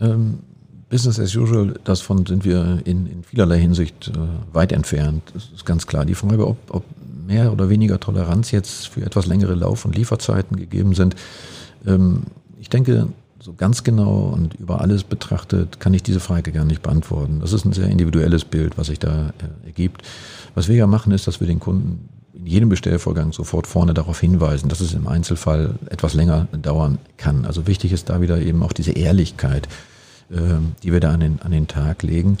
Ähm, 0.00 0.40
Business 0.88 1.20
as 1.20 1.36
usual, 1.36 1.78
davon 1.84 2.26
sind 2.26 2.44
wir 2.44 2.80
in, 2.84 3.06
in 3.06 3.22
vielerlei 3.22 3.60
Hinsicht 3.60 4.08
äh, 4.08 4.54
weit 4.54 4.72
entfernt. 4.72 5.22
Das 5.34 5.48
ist 5.54 5.64
ganz 5.64 5.86
klar. 5.86 6.04
Die 6.04 6.14
Frage, 6.14 6.46
ob, 6.46 6.58
ob 6.70 6.84
mehr 7.26 7.52
oder 7.52 7.68
weniger 7.68 8.00
Toleranz 8.00 8.50
jetzt 8.50 8.88
für 8.88 9.02
etwas 9.02 9.26
längere 9.26 9.54
Lauf- 9.54 9.84
und 9.84 9.94
Lieferzeiten 9.94 10.56
gegeben 10.56 10.94
sind. 10.94 11.14
Ähm, 11.86 12.24
ich 12.58 12.68
denke, 12.68 13.08
so 13.42 13.54
ganz 13.54 13.84
genau 13.84 14.32
und 14.34 14.54
über 14.54 14.80
alles 14.80 15.02
betrachtet 15.02 15.80
kann 15.80 15.94
ich 15.94 16.02
diese 16.02 16.20
Frage 16.20 16.52
gar 16.52 16.64
nicht 16.64 16.82
beantworten. 16.82 17.40
Das 17.40 17.52
ist 17.52 17.64
ein 17.64 17.72
sehr 17.72 17.88
individuelles 17.88 18.44
Bild, 18.44 18.76
was 18.76 18.88
sich 18.88 18.98
da 18.98 19.28
äh, 19.28 19.66
ergibt. 19.66 20.02
Was 20.54 20.68
wir 20.68 20.76
ja 20.76 20.86
machen, 20.86 21.12
ist, 21.12 21.26
dass 21.26 21.40
wir 21.40 21.46
den 21.46 21.60
Kunden 21.60 22.08
in 22.34 22.46
jedem 22.46 22.68
Bestellvorgang 22.68 23.32
sofort 23.32 23.66
vorne 23.66 23.94
darauf 23.94 24.20
hinweisen, 24.20 24.68
dass 24.68 24.80
es 24.80 24.94
im 24.94 25.06
Einzelfall 25.06 25.74
etwas 25.88 26.14
länger 26.14 26.48
dauern 26.52 26.98
kann. 27.16 27.44
Also 27.44 27.66
wichtig 27.66 27.92
ist 27.92 28.08
da 28.08 28.20
wieder 28.20 28.40
eben 28.40 28.62
auch 28.62 28.72
diese 28.72 28.92
Ehrlichkeit, 28.92 29.68
äh, 30.30 30.36
die 30.82 30.92
wir 30.92 31.00
da 31.00 31.12
an 31.12 31.20
den, 31.20 31.42
an 31.42 31.50
den 31.50 31.66
Tag 31.66 32.02
legen. 32.02 32.36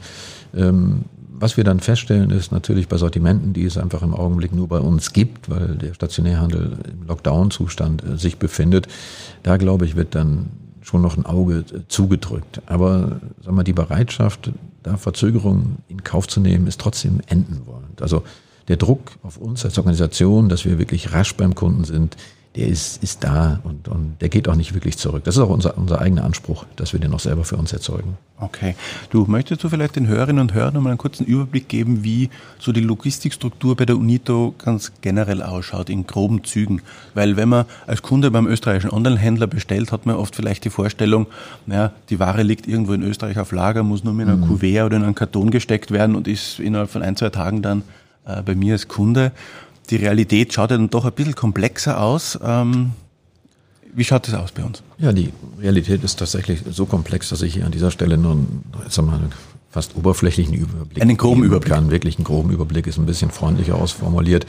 Ähm, 0.54 1.04
was 1.32 1.56
wir 1.56 1.64
dann 1.64 1.80
feststellen, 1.80 2.30
ist 2.30 2.52
natürlich 2.52 2.88
bei 2.88 2.98
Sortimenten, 2.98 3.54
die 3.54 3.64
es 3.64 3.78
einfach 3.78 4.02
im 4.02 4.14
Augenblick 4.14 4.54
nur 4.54 4.68
bei 4.68 4.78
uns 4.78 5.14
gibt, 5.14 5.48
weil 5.48 5.76
der 5.76 5.94
Stationärhandel 5.94 6.76
im 6.92 7.06
Lockdown-Zustand 7.06 8.04
äh, 8.04 8.16
sich 8.18 8.36
befindet. 8.36 8.86
Da 9.42 9.56
glaube 9.56 9.86
ich, 9.86 9.96
wird 9.96 10.14
dann 10.14 10.50
schon 10.90 11.02
noch 11.02 11.16
ein 11.16 11.24
Auge 11.24 11.64
äh, 11.72 11.80
zugedrückt. 11.88 12.60
Aber 12.66 13.20
sag 13.44 13.54
mal, 13.54 13.62
die 13.62 13.72
Bereitschaft, 13.72 14.50
da 14.82 14.96
Verzögerungen 14.96 15.78
in 15.88 16.02
Kauf 16.02 16.26
zu 16.26 16.40
nehmen, 16.40 16.66
ist 16.66 16.80
trotzdem 16.80 17.20
enden 17.26 17.62
wollend. 17.66 18.02
Also 18.02 18.24
der 18.68 18.76
Druck 18.76 19.12
auf 19.22 19.36
uns 19.36 19.64
als 19.64 19.78
Organisation, 19.78 20.48
dass 20.48 20.64
wir 20.64 20.78
wirklich 20.78 21.12
rasch 21.12 21.36
beim 21.36 21.54
Kunden 21.54 21.84
sind, 21.84 22.16
der 22.56 22.66
ist, 22.66 23.00
ist 23.02 23.22
da 23.22 23.60
und, 23.62 23.86
und 23.86 24.16
der 24.20 24.28
geht 24.28 24.48
auch 24.48 24.56
nicht 24.56 24.74
wirklich 24.74 24.98
zurück. 24.98 25.22
Das 25.22 25.36
ist 25.36 25.40
auch 25.40 25.50
unser, 25.50 25.78
unser 25.78 26.00
eigener 26.00 26.24
Anspruch, 26.24 26.64
dass 26.74 26.92
wir 26.92 26.98
den 26.98 27.14
auch 27.14 27.20
selber 27.20 27.44
für 27.44 27.56
uns 27.56 27.72
erzeugen. 27.72 28.18
Okay. 28.40 28.74
Du, 29.10 29.26
möchtest 29.26 29.62
du 29.62 29.68
vielleicht 29.68 29.94
den 29.94 30.08
Hörerinnen 30.08 30.40
und 30.40 30.54
Hörern 30.54 30.74
nochmal 30.74 30.90
einen 30.90 30.98
kurzen 30.98 31.24
Überblick 31.26 31.68
geben, 31.68 32.02
wie 32.02 32.28
so 32.58 32.72
die 32.72 32.80
Logistikstruktur 32.80 33.76
bei 33.76 33.86
der 33.86 33.96
UNITO 33.96 34.54
ganz 34.58 34.90
generell 35.00 35.42
ausschaut, 35.42 35.90
in 35.90 36.08
groben 36.08 36.42
Zügen? 36.42 36.82
Weil 37.14 37.36
wenn 37.36 37.50
man 37.50 37.66
als 37.86 38.02
Kunde 38.02 38.32
beim 38.32 38.48
österreichischen 38.48 38.90
Online-Händler 38.90 39.46
bestellt, 39.46 39.92
hat 39.92 40.06
man 40.06 40.16
oft 40.16 40.34
vielleicht 40.34 40.64
die 40.64 40.70
Vorstellung, 40.70 41.28
naja, 41.66 41.92
die 42.08 42.18
Ware 42.18 42.42
liegt 42.42 42.66
irgendwo 42.66 42.94
in 42.94 43.02
Österreich 43.04 43.38
auf 43.38 43.52
Lager, 43.52 43.84
muss 43.84 44.02
nur 44.02 44.14
mit 44.14 44.26
einer 44.26 44.38
mhm. 44.38 44.48
Kuvert 44.48 44.86
oder 44.86 44.96
in 44.96 45.04
einen 45.04 45.14
Karton 45.14 45.52
gesteckt 45.52 45.92
werden 45.92 46.16
und 46.16 46.26
ist 46.26 46.58
innerhalb 46.58 46.90
von 46.90 47.02
ein, 47.02 47.14
zwei 47.14 47.30
Tagen 47.30 47.62
dann 47.62 47.82
äh, 48.26 48.42
bei 48.42 48.56
mir 48.56 48.72
als 48.72 48.88
Kunde 48.88 49.30
die 49.90 49.96
Realität 49.96 50.52
schaut 50.52 50.70
ja 50.70 50.76
dann 50.76 50.90
doch 50.90 51.04
ein 51.04 51.12
bisschen 51.12 51.34
komplexer 51.34 52.00
aus. 52.00 52.38
Ähm, 52.42 52.92
wie 53.92 54.04
schaut 54.04 54.28
das 54.28 54.34
aus 54.34 54.52
bei 54.52 54.62
uns? 54.62 54.82
Ja, 54.98 55.12
die 55.12 55.32
Realität 55.60 56.04
ist 56.04 56.18
tatsächlich 56.18 56.62
so 56.70 56.86
komplex, 56.86 57.30
dass 57.30 57.42
ich 57.42 57.54
hier 57.54 57.66
an 57.66 57.72
dieser 57.72 57.90
Stelle 57.90 58.16
nur 58.16 58.38
sag 58.88 59.04
mal, 59.04 59.20
fast 59.70 59.96
oberflächlichen 59.96 60.54
Überblick 60.54 61.02
einen 61.02 61.16
groben 61.16 61.44
Überblick 61.44 61.72
kann. 61.72 61.90
Wirklich 61.90 62.16
einen 62.16 62.24
groben 62.24 62.50
Überblick 62.50 62.86
ist 62.86 62.98
ein 62.98 63.06
bisschen 63.06 63.30
freundlicher 63.30 63.76
ausformuliert. 63.76 64.46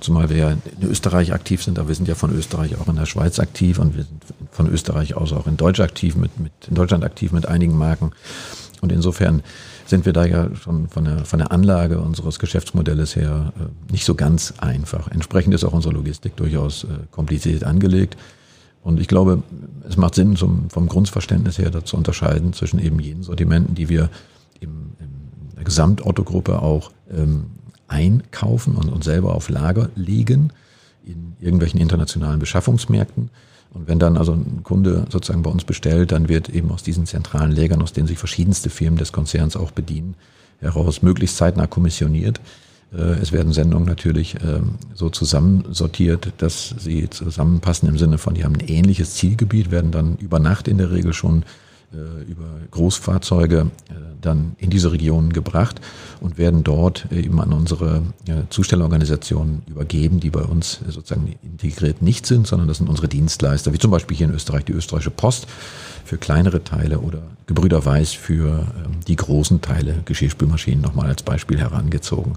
Zumal 0.00 0.30
wir 0.30 0.36
ja 0.36 0.50
in 0.50 0.88
Österreich 0.88 1.32
aktiv 1.32 1.62
sind, 1.62 1.78
aber 1.78 1.88
wir 1.88 1.94
sind 1.94 2.06
ja 2.06 2.14
von 2.14 2.32
Österreich 2.32 2.78
auch 2.78 2.86
in 2.86 2.94
der 2.94 3.06
Schweiz 3.06 3.40
aktiv 3.40 3.80
und 3.80 3.96
wir 3.96 4.04
sind 4.04 4.22
von 4.52 4.68
Österreich 4.72 5.14
aus 5.14 5.32
auch 5.32 5.48
in 5.48 5.56
Deutschland 5.56 5.90
aktiv 5.90 6.14
mit, 6.14 6.38
mit 6.38 6.52
in 6.68 6.76
Deutschland 6.76 7.02
aktiv 7.02 7.32
mit 7.32 7.46
einigen 7.46 7.76
Marken. 7.76 8.12
Und 8.82 8.92
insofern 8.92 9.42
sind 9.86 10.06
wir 10.06 10.12
da 10.12 10.24
ja 10.24 10.54
schon 10.54 10.88
von 10.88 11.04
der, 11.04 11.24
von 11.24 11.38
der 11.38 11.52
Anlage 11.52 11.98
unseres 12.00 12.38
Geschäftsmodells 12.38 13.16
her 13.16 13.52
äh, 13.58 13.92
nicht 13.92 14.04
so 14.04 14.14
ganz 14.14 14.54
einfach. 14.58 15.08
Entsprechend 15.08 15.54
ist 15.54 15.64
auch 15.64 15.72
unsere 15.72 15.94
Logistik 15.94 16.36
durchaus 16.36 16.84
äh, 16.84 16.88
kompliziert 17.10 17.64
angelegt. 17.64 18.16
Und 18.82 19.00
ich 19.00 19.08
glaube, 19.08 19.42
es 19.88 19.96
macht 19.96 20.14
Sinn, 20.14 20.36
zum, 20.36 20.70
vom 20.70 20.86
Grundverständnis 20.86 21.58
her 21.58 21.70
dazu 21.70 21.96
unterscheiden 21.96 22.52
zwischen 22.52 22.78
eben 22.78 23.00
jenen 23.00 23.22
Sortimenten, 23.22 23.74
die 23.74 23.88
wir 23.88 24.08
im, 24.60 24.92
in 25.00 25.56
der 25.56 25.64
Gesamtautogruppe 25.64 26.62
auch 26.62 26.92
ähm, 27.10 27.46
einkaufen 27.88 28.76
und 28.76 28.90
uns 28.90 29.04
selber 29.04 29.34
auf 29.34 29.48
Lager 29.48 29.90
legen 29.94 30.52
in 31.04 31.36
irgendwelchen 31.40 31.80
internationalen 31.80 32.38
Beschaffungsmärkten 32.38 33.30
und 33.74 33.86
wenn 33.86 33.98
dann 33.98 34.16
also 34.16 34.32
ein 34.32 34.62
Kunde 34.62 35.06
sozusagen 35.10 35.42
bei 35.42 35.50
uns 35.50 35.64
bestellt, 35.64 36.12
dann 36.12 36.28
wird 36.28 36.48
eben 36.48 36.70
aus 36.70 36.82
diesen 36.82 37.06
zentralen 37.06 37.52
Lägern, 37.52 37.82
aus 37.82 37.92
denen 37.92 38.06
sich 38.06 38.18
verschiedenste 38.18 38.70
Firmen 38.70 38.98
des 38.98 39.12
Konzerns 39.12 39.56
auch 39.56 39.70
bedienen, 39.70 40.14
heraus 40.60 41.02
möglichst 41.02 41.36
zeitnah 41.36 41.66
kommissioniert. 41.66 42.40
Äh, 42.92 43.20
es 43.20 43.32
werden 43.32 43.52
Sendungen 43.52 43.86
natürlich 43.86 44.36
ähm, 44.42 44.76
so 44.94 45.10
zusammensortiert, 45.10 46.32
dass 46.38 46.74
sie 46.78 47.10
zusammenpassen 47.10 47.88
im 47.88 47.98
Sinne 47.98 48.18
von, 48.18 48.34
die 48.34 48.44
haben 48.44 48.54
ein 48.54 48.66
ähnliches 48.66 49.14
Zielgebiet, 49.14 49.70
werden 49.70 49.90
dann 49.90 50.16
über 50.16 50.38
Nacht 50.38 50.66
in 50.66 50.78
der 50.78 50.90
Regel 50.90 51.12
schon 51.12 51.44
über 52.28 52.44
Großfahrzeuge 52.70 53.70
äh, 53.88 53.92
dann 54.20 54.56
in 54.58 54.70
diese 54.70 54.92
Regionen 54.92 55.32
gebracht 55.32 55.80
und 56.20 56.36
werden 56.36 56.64
dort 56.64 57.10
eben 57.12 57.40
an 57.40 57.52
unsere 57.52 58.02
Zustellorganisationen 58.50 59.62
übergeben, 59.66 60.20
die 60.20 60.30
bei 60.30 60.42
uns 60.42 60.80
sozusagen 60.86 61.34
integriert 61.42 62.02
nicht 62.02 62.26
sind, 62.26 62.46
sondern 62.46 62.68
das 62.68 62.78
sind 62.78 62.88
unsere 62.88 63.08
Dienstleister, 63.08 63.72
wie 63.72 63.78
zum 63.78 63.90
Beispiel 63.90 64.16
hier 64.16 64.26
in 64.26 64.34
Österreich 64.34 64.64
die 64.64 64.72
österreichische 64.72 65.10
Post 65.10 65.46
für 66.04 66.18
kleinere 66.18 66.64
Teile 66.64 67.00
oder 67.00 67.22
Gebrüder 67.46 67.84
Weiß 67.84 68.12
für 68.12 68.66
ähm, 68.84 69.00
die 69.06 69.16
großen 69.16 69.60
Teile, 69.60 70.02
Geschirrspülmaschinen 70.04 70.80
nochmal 70.80 71.06
als 71.06 71.22
Beispiel 71.22 71.58
herangezogen. 71.58 72.32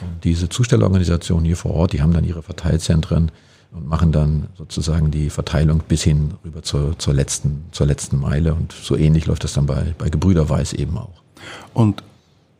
Und 0.00 0.24
diese 0.24 0.48
Zustellorganisationen 0.48 1.44
hier 1.44 1.56
vor 1.56 1.72
Ort, 1.72 1.92
die 1.92 2.02
haben 2.02 2.12
dann 2.12 2.24
ihre 2.24 2.42
Verteilzentren 2.42 3.30
und 3.74 3.88
machen 3.88 4.12
dann 4.12 4.48
sozusagen 4.56 5.10
die 5.10 5.30
Verteilung 5.30 5.82
bis 5.86 6.02
hin 6.02 6.34
rüber 6.44 6.62
zur, 6.62 6.98
zur, 6.98 7.12
letzten, 7.12 7.64
zur 7.72 7.86
letzten 7.86 8.18
Meile. 8.18 8.54
Und 8.54 8.72
so 8.72 8.96
ähnlich 8.96 9.26
läuft 9.26 9.44
das 9.44 9.52
dann 9.52 9.66
bei, 9.66 9.94
bei 9.98 10.08
Gebrüder 10.08 10.48
Weiß 10.48 10.72
eben 10.72 10.96
auch. 10.96 11.22
Und 11.74 12.02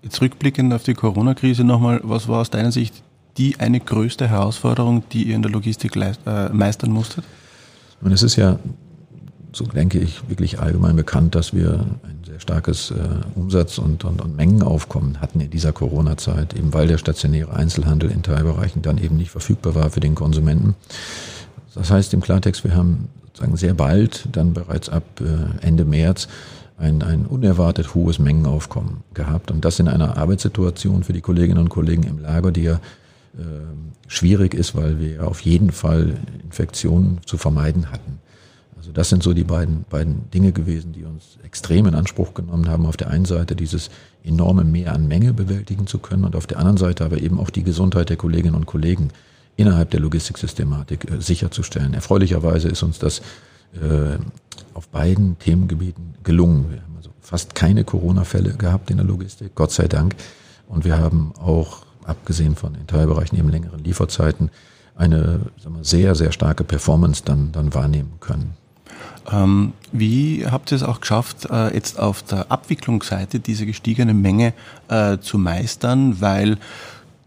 jetzt 0.03 0.21
rückblickend 0.21 0.73
auf 0.75 0.83
die 0.83 0.95
Corona-Krise 0.95 1.65
nochmal, 1.65 2.01
was 2.03 2.29
war 2.29 2.41
aus 2.41 2.51
deiner 2.51 2.73
Sicht 2.73 3.03
die 3.37 3.59
eine 3.59 3.81
größte 3.81 4.29
Herausforderung, 4.29 5.05
die 5.11 5.25
ihr 5.25 5.35
in 5.35 5.43
der 5.43 5.51
Logistik 5.51 5.97
äh, 5.97 6.49
meistern 6.51 6.91
musstet? 6.91 7.25
Und 8.01 8.13
es 8.13 8.23
ist 8.23 8.37
ja, 8.37 8.59
so 9.53 9.65
denke 9.65 9.99
ich, 9.99 10.29
wirklich 10.29 10.61
allgemein 10.61 10.97
bekannt, 10.97 11.35
dass 11.35 11.55
wir 11.55 11.87
sehr 12.35 12.41
starkes 12.41 12.91
äh, 12.91 12.95
Umsatz- 13.37 13.79
und, 13.79 14.05
und, 14.05 14.21
und 14.21 14.37
Mengenaufkommen 14.37 15.21
hatten 15.21 15.41
in 15.41 15.51
dieser 15.51 15.73
Corona-Zeit, 15.73 16.55
eben 16.55 16.75
weil 16.75 16.89
der 16.89 16.99
stationäre 16.99 17.55
Einzelhandel 17.55 18.11
in 18.11 18.25
Teilbereichen 18.25 18.83
dann 18.83 18.99
eben 18.99 19.17
nicht 19.17 19.31
verfügbar 19.31 19.77
war 19.77 19.91
für 19.91 20.01
den 20.01 20.17
Konsumenten. 20.17 20.75
Das 21.77 21.93
heißt 21.93 22.13
im 22.13 22.21
Klartext, 22.21 22.65
wir 22.65 22.75
haben 22.75 23.09
sozusagen 23.27 23.57
sehr 23.57 23.75
bald, 23.75 24.29
dann 24.33 24.53
bereits 24.53 24.89
ab 24.89 25.05
äh, 25.21 25.65
Ende 25.65 25.85
März, 25.85 26.27
ein, 26.77 27.05
ein 27.05 27.27
unerwartet 27.27 27.95
hohes 27.95 28.19
Mengenaufkommen 28.19 29.05
gehabt. 29.15 29.53
Und 29.53 29.65
das 29.65 29.79
in 29.79 29.87
einer 29.87 30.17
Arbeitssituation 30.17 31.05
für 31.05 31.13
die 31.13 31.21
Kolleginnen 31.21 31.61
und 31.61 31.69
Kollegen 31.69 32.03
im 32.03 32.19
Lager, 32.19 32.51
die 32.51 32.63
ja 32.63 32.75
äh, 33.39 33.43
schwierig 34.09 34.55
ist, 34.55 34.75
weil 34.75 34.99
wir 34.99 35.29
auf 35.29 35.41
jeden 35.43 35.71
Fall 35.71 36.17
Infektionen 36.43 37.21
zu 37.27 37.39
vermeiden 37.39 37.93
hatten. 37.93 38.19
Also 38.77 38.93
das 38.93 39.09
sind 39.09 39.23
so 39.23 39.33
die 39.33 39.45
beiden, 39.45 39.85
beiden 39.89 40.31
Dinge 40.31 40.53
gewesen, 40.53 40.93
die 40.93 41.05
uns 41.05 41.39
extrem 41.43 41.87
in 41.87 41.95
Anspruch 41.95 42.35
genommen 42.35 42.69
haben. 42.69 42.87
Auf 42.87 42.97
der 42.97 43.09
einen 43.09 43.25
Seite 43.25 43.57
dieses 43.57 43.91
enorme 44.23 44.65
Mehr 44.65 44.93
an 44.95 45.07
Menge 45.09 45.33
bewältigen 45.33 45.87
zu 45.87 45.99
können 45.99 46.25
und 46.25 46.37
auf 46.37 46.47
der 46.47 46.59
anderen 46.59 46.77
Seite 46.77 47.05
aber 47.05 47.19
eben 47.19 47.39
auch 47.39 47.51
die 47.51 47.63
Gesundheit 47.63 48.11
der 48.11 48.17
Kolleginnen 48.17 48.55
und 48.55 48.67
Kollegen 48.67 49.11
innerhalb 49.57 49.91
der 49.91 50.01
Logistiksystematik 50.01 51.11
äh, 51.11 51.21
sicherzustellen. 51.21 51.95
Erfreulicherweise 51.95 52.69
ist 52.69 52.83
uns 52.83 52.99
das 52.99 53.21
äh, 53.75 54.19
auf 54.73 54.89
beiden 54.89 55.39
Themengebieten 55.39 56.15
gelungen. 56.23 56.71
Wir 56.71 56.83
haben 56.83 56.97
also 56.97 57.11
fast 57.21 57.55
keine 57.55 57.85
Corona-Fälle 57.85 58.55
gehabt 58.55 58.91
in 58.91 58.97
der 58.97 59.07
Logistik, 59.07 59.55
Gott 59.55 59.73
sei 59.73 59.87
Dank. 59.87 60.17
Und 60.69 60.85
wir 60.85 60.99
haben 60.99 61.33
auch, 61.39 61.85
abgesehen 62.05 62.57
von 62.57 62.75
den 62.75 62.87
Teilbereichen 62.87 63.39
eben 63.39 63.49
längeren 63.49 63.83
Lieferzeiten, 63.83 64.51
eine 64.97 65.41
sagen 65.59 65.77
wir, 65.77 65.85
sehr, 65.85 66.15
sehr 66.15 66.33
starke 66.33 66.65
Performance 66.65 67.23
dann, 67.25 67.53
dann 67.53 67.75
wahrnehmen 67.75 68.15
können. 68.21 68.57
Ähm, 69.33 69.73
wie 69.93 70.47
habt 70.47 70.73
ihr 70.73 70.77
es 70.77 70.83
auch 70.83 71.01
geschafft, 71.01 71.47
äh, 71.51 71.75
jetzt 71.75 71.99
auf 71.99 72.23
der 72.23 72.51
Abwicklungsseite 72.51 73.41
diese 73.41 73.67
gestiegene 73.67 74.15
Menge 74.15 74.53
äh, 74.89 75.19
zu 75.19 75.39
meistern? 75.39 76.21
Weil 76.21 76.59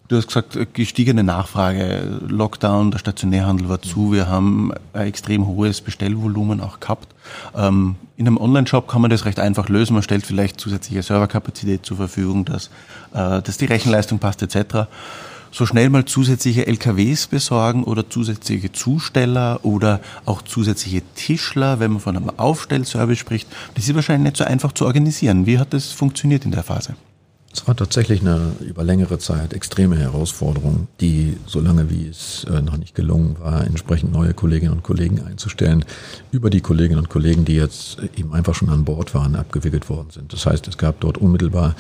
du 0.07 0.17
hast 0.17 0.27
gesagt, 0.27 0.73
gestiegene 0.73 1.23
Nachfrage, 1.23 2.19
Lockdown, 2.27 2.91
der 2.91 2.99
Stationärhandel 2.99 3.69
war 3.69 3.81
zu, 3.81 4.13
wir 4.13 4.27
haben 4.27 4.71
ein 4.93 5.07
extrem 5.07 5.47
hohes 5.47 5.81
Bestellvolumen 5.81 6.61
auch 6.61 6.79
gehabt. 6.79 7.07
Ähm, 7.55 7.95
in 8.15 8.27
einem 8.27 8.37
Online-Shop 8.37 8.87
kann 8.87 9.01
man 9.01 9.11
das 9.11 9.25
recht 9.25 9.39
einfach 9.39 9.69
lösen. 9.69 9.93
Man 9.93 10.03
stellt 10.03 10.25
vielleicht 10.25 10.59
zusätzliche 10.59 11.03
Serverkapazität 11.03 11.85
zur 11.85 11.97
Verfügung, 11.97 12.45
dass, 12.45 12.67
äh, 13.13 13.41
dass 13.41 13.57
die 13.57 13.65
Rechenleistung 13.65 14.19
passt 14.19 14.41
etc 14.41 14.87
so 15.51 15.65
schnell 15.65 15.89
mal 15.89 16.05
zusätzliche 16.05 16.67
LKWs 16.67 17.27
besorgen 17.27 17.83
oder 17.83 18.09
zusätzliche 18.09 18.71
Zusteller 18.71 19.59
oder 19.63 20.01
auch 20.25 20.41
zusätzliche 20.41 21.01
Tischler, 21.15 21.79
wenn 21.79 21.91
man 21.91 21.99
von 22.01 22.17
einem 22.17 22.31
Aufstellservice 22.37 23.19
spricht. 23.19 23.47
Das 23.75 23.87
ist 23.87 23.95
wahrscheinlich 23.95 24.31
nicht 24.31 24.37
so 24.37 24.43
einfach 24.43 24.71
zu 24.71 24.85
organisieren. 24.85 25.45
Wie 25.45 25.59
hat 25.59 25.73
das 25.73 25.91
funktioniert 25.91 26.45
in 26.45 26.51
der 26.51 26.63
Phase? 26.63 26.95
Es 27.57 27.67
war 27.67 27.75
tatsächlich 27.75 28.21
eine 28.21 28.51
über 28.61 28.83
längere 28.83 29.17
Zeit 29.17 29.51
extreme 29.51 29.97
Herausforderung, 29.97 30.87
die, 31.01 31.37
solange 31.47 31.89
wie 31.89 32.07
es 32.07 32.43
äh, 32.43 32.61
noch 32.61 32.77
nicht 32.77 32.93
gelungen 32.93 33.37
war, 33.39 33.65
entsprechend 33.65 34.11
neue 34.11 34.35
Kolleginnen 34.35 34.73
und 34.73 34.83
Kollegen 34.83 35.23
einzustellen, 35.23 35.83
über 36.31 36.51
die 36.51 36.61
Kolleginnen 36.61 36.99
und 36.99 37.09
Kollegen, 37.09 37.45
die 37.45 37.55
jetzt 37.55 37.97
eben 38.15 38.31
einfach 38.33 38.53
schon 38.53 38.69
an 38.69 38.85
Bord 38.85 39.15
waren, 39.15 39.35
abgewickelt 39.35 39.89
worden 39.89 40.09
sind. 40.11 40.33
Das 40.33 40.45
heißt, 40.45 40.67
es 40.67 40.77
gab 40.77 40.99
dort 40.99 41.17
unmittelbar 41.17 41.75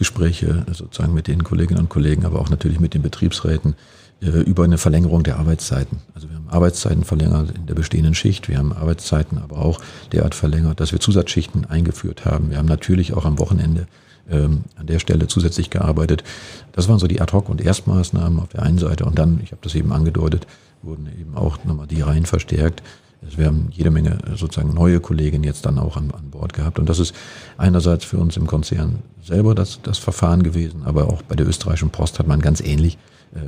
Gespräche 0.00 0.64
sozusagen 0.72 1.12
mit 1.12 1.28
den 1.28 1.44
Kolleginnen 1.44 1.78
und 1.78 1.90
Kollegen, 1.90 2.24
aber 2.24 2.40
auch 2.40 2.48
natürlich 2.48 2.80
mit 2.80 2.94
den 2.94 3.02
Betriebsräten 3.02 3.74
äh, 4.22 4.30
über 4.30 4.64
eine 4.64 4.78
Verlängerung 4.78 5.24
der 5.24 5.38
Arbeitszeiten. 5.38 5.98
Also 6.14 6.30
wir 6.30 6.36
haben 6.36 6.48
Arbeitszeiten 6.48 7.04
verlängert 7.04 7.50
in 7.50 7.66
der 7.66 7.74
bestehenden 7.74 8.14
Schicht, 8.14 8.48
wir 8.48 8.56
haben 8.56 8.72
Arbeitszeiten 8.72 9.36
aber 9.36 9.58
auch 9.58 9.78
derart 10.12 10.34
verlängert, 10.34 10.80
dass 10.80 10.92
wir 10.92 11.00
Zusatzschichten 11.00 11.66
eingeführt 11.66 12.24
haben. 12.24 12.48
Wir 12.48 12.56
haben 12.56 12.66
natürlich 12.66 13.12
auch 13.12 13.26
am 13.26 13.38
Wochenende 13.38 13.88
ähm, 14.30 14.64
an 14.76 14.86
der 14.86 15.00
Stelle 15.00 15.28
zusätzlich 15.28 15.68
gearbeitet. 15.68 16.24
Das 16.72 16.88
waren 16.88 16.98
so 16.98 17.06
die 17.06 17.20
Ad-Hoc- 17.20 17.50
und 17.50 17.60
Erstmaßnahmen 17.60 18.40
auf 18.40 18.48
der 18.48 18.62
einen 18.62 18.78
Seite 18.78 19.04
und 19.04 19.18
dann, 19.18 19.38
ich 19.44 19.52
habe 19.52 19.60
das 19.60 19.74
eben 19.74 19.92
angedeutet, 19.92 20.46
wurden 20.80 21.08
eben 21.20 21.36
auch 21.36 21.62
nochmal 21.64 21.86
die 21.86 22.00
Reihen 22.00 22.24
verstärkt. 22.24 22.82
Also 23.22 23.38
wir 23.38 23.46
haben 23.46 23.68
jede 23.70 23.90
Menge 23.90 24.18
sozusagen 24.36 24.72
neue 24.72 25.00
Kolleginnen 25.00 25.44
jetzt 25.44 25.66
dann 25.66 25.78
auch 25.78 25.96
an, 25.96 26.10
an 26.10 26.30
Bord 26.30 26.52
gehabt. 26.54 26.78
Und 26.78 26.88
das 26.88 26.98
ist 26.98 27.14
einerseits 27.58 28.04
für 28.04 28.18
uns 28.18 28.36
im 28.36 28.46
Konzern 28.46 29.00
selber 29.22 29.54
das, 29.54 29.80
das 29.82 29.98
Verfahren 29.98 30.42
gewesen, 30.42 30.82
aber 30.84 31.08
auch 31.08 31.22
bei 31.22 31.36
der 31.36 31.46
österreichischen 31.46 31.90
Post 31.90 32.18
hat 32.18 32.26
man 32.26 32.40
ganz 32.40 32.60
ähnlich 32.60 32.96
äh, 33.34 33.38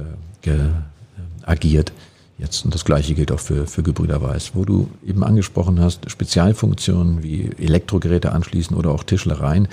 ge, 0.42 0.54
äh, 0.56 0.60
agiert. 1.44 1.92
Jetzt, 2.38 2.64
und 2.64 2.74
das 2.74 2.84
Gleiche 2.84 3.14
gilt 3.14 3.32
auch 3.32 3.40
für, 3.40 3.66
für 3.66 3.82
Gebrüder 3.82 4.20
Weiß, 4.20 4.52
wo 4.54 4.64
du 4.64 4.88
eben 5.06 5.22
angesprochen 5.22 5.80
hast, 5.80 6.10
Spezialfunktionen 6.10 7.22
wie 7.22 7.50
Elektrogeräte 7.58 8.32
anschließen 8.32 8.76
oder 8.76 8.90
auch 8.90 9.04
Tischlereien. 9.04 9.68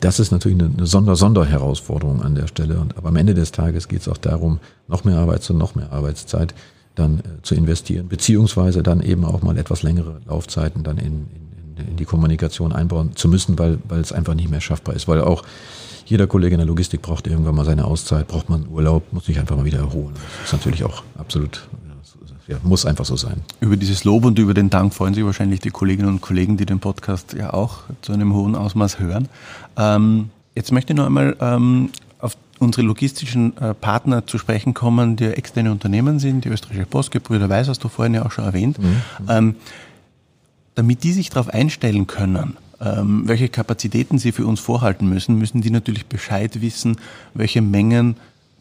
Das 0.00 0.18
ist 0.20 0.32
natürlich 0.32 0.60
eine, 0.60 0.72
eine 0.76 0.86
Sonder 0.86 1.16
Sonderherausforderung 1.16 2.22
an 2.22 2.34
der 2.34 2.46
Stelle. 2.46 2.78
Und, 2.78 2.96
aber 2.96 3.08
am 3.08 3.16
Ende 3.16 3.34
des 3.34 3.52
Tages 3.52 3.88
geht 3.88 4.00
es 4.00 4.08
auch 4.08 4.16
darum, 4.16 4.60
noch 4.86 5.04
mehr 5.04 5.18
Arbeitszeit, 5.18 5.56
noch 5.56 5.74
mehr 5.74 5.92
Arbeitszeit 5.92 6.54
dann 6.98 7.18
äh, 7.18 7.42
zu 7.42 7.54
investieren, 7.54 8.08
beziehungsweise 8.08 8.82
dann 8.82 9.00
eben 9.00 9.24
auch 9.24 9.42
mal 9.42 9.56
etwas 9.56 9.82
längere 9.82 10.20
Laufzeiten 10.26 10.82
dann 10.82 10.98
in, 10.98 11.26
in, 11.76 11.88
in 11.90 11.96
die 11.96 12.04
Kommunikation 12.04 12.72
einbauen 12.72 13.16
zu 13.16 13.28
müssen, 13.28 13.58
weil, 13.58 13.78
weil 13.88 14.00
es 14.00 14.12
einfach 14.12 14.34
nicht 14.34 14.50
mehr 14.50 14.60
schaffbar 14.60 14.94
ist. 14.94 15.08
Weil 15.08 15.20
auch 15.20 15.44
jeder 16.06 16.26
Kollege 16.26 16.54
in 16.54 16.58
der 16.58 16.66
Logistik 16.66 17.02
braucht 17.02 17.26
irgendwann 17.26 17.54
mal 17.54 17.64
seine 17.64 17.84
Auszeit, 17.84 18.28
braucht 18.28 18.48
man 18.48 18.66
Urlaub, 18.68 19.12
muss 19.12 19.26
sich 19.26 19.38
einfach 19.38 19.56
mal 19.56 19.64
wieder 19.64 19.78
erholen. 19.78 20.14
Das 20.14 20.46
ist 20.46 20.52
natürlich 20.52 20.84
auch 20.84 21.02
absolut, 21.18 21.68
ja, 22.46 22.56
muss 22.62 22.86
einfach 22.86 23.04
so 23.04 23.16
sein. 23.16 23.42
Über 23.60 23.76
dieses 23.76 24.04
Lob 24.04 24.24
und 24.24 24.38
über 24.38 24.54
den 24.54 24.70
Dank 24.70 24.94
freuen 24.94 25.12
sich 25.12 25.24
wahrscheinlich 25.24 25.60
die 25.60 25.70
Kolleginnen 25.70 26.08
und 26.08 26.20
Kollegen, 26.22 26.56
die 26.56 26.64
den 26.64 26.80
Podcast 26.80 27.34
ja 27.34 27.52
auch 27.52 27.80
zu 28.00 28.12
einem 28.12 28.32
hohen 28.32 28.54
Ausmaß 28.54 28.98
hören. 29.00 29.28
Ähm, 29.76 30.30
jetzt 30.54 30.72
möchte 30.72 30.94
ich 30.94 30.96
noch 30.96 31.06
einmal 31.06 31.36
ähm, 31.40 31.90
unsere 32.58 32.86
logistischen 32.86 33.56
äh, 33.58 33.74
Partner 33.74 34.26
zu 34.26 34.38
sprechen 34.38 34.74
kommen, 34.74 35.16
die 35.16 35.26
externe 35.26 35.70
Unternehmen 35.70 36.18
sind, 36.18 36.44
die 36.44 36.48
österreichische 36.48 36.86
Post, 36.86 37.10
Gebrüder 37.10 37.48
Weiß, 37.48 37.68
hast 37.68 37.82
du 37.84 37.88
vorhin 37.88 38.14
ja 38.14 38.24
auch 38.24 38.30
schon 38.30 38.44
erwähnt, 38.44 38.78
mhm. 38.78 39.02
ähm, 39.28 39.54
damit 40.74 41.02
die 41.04 41.12
sich 41.12 41.30
darauf 41.30 41.48
einstellen 41.48 42.06
können, 42.06 42.56
ähm, 42.80 43.22
welche 43.26 43.48
Kapazitäten 43.48 44.18
sie 44.18 44.32
für 44.32 44.46
uns 44.46 44.60
vorhalten 44.60 45.08
müssen, 45.08 45.36
müssen 45.36 45.60
die 45.60 45.70
natürlich 45.70 46.06
Bescheid 46.06 46.60
wissen, 46.60 46.96
welche 47.34 47.62
Mengen 47.62 48.16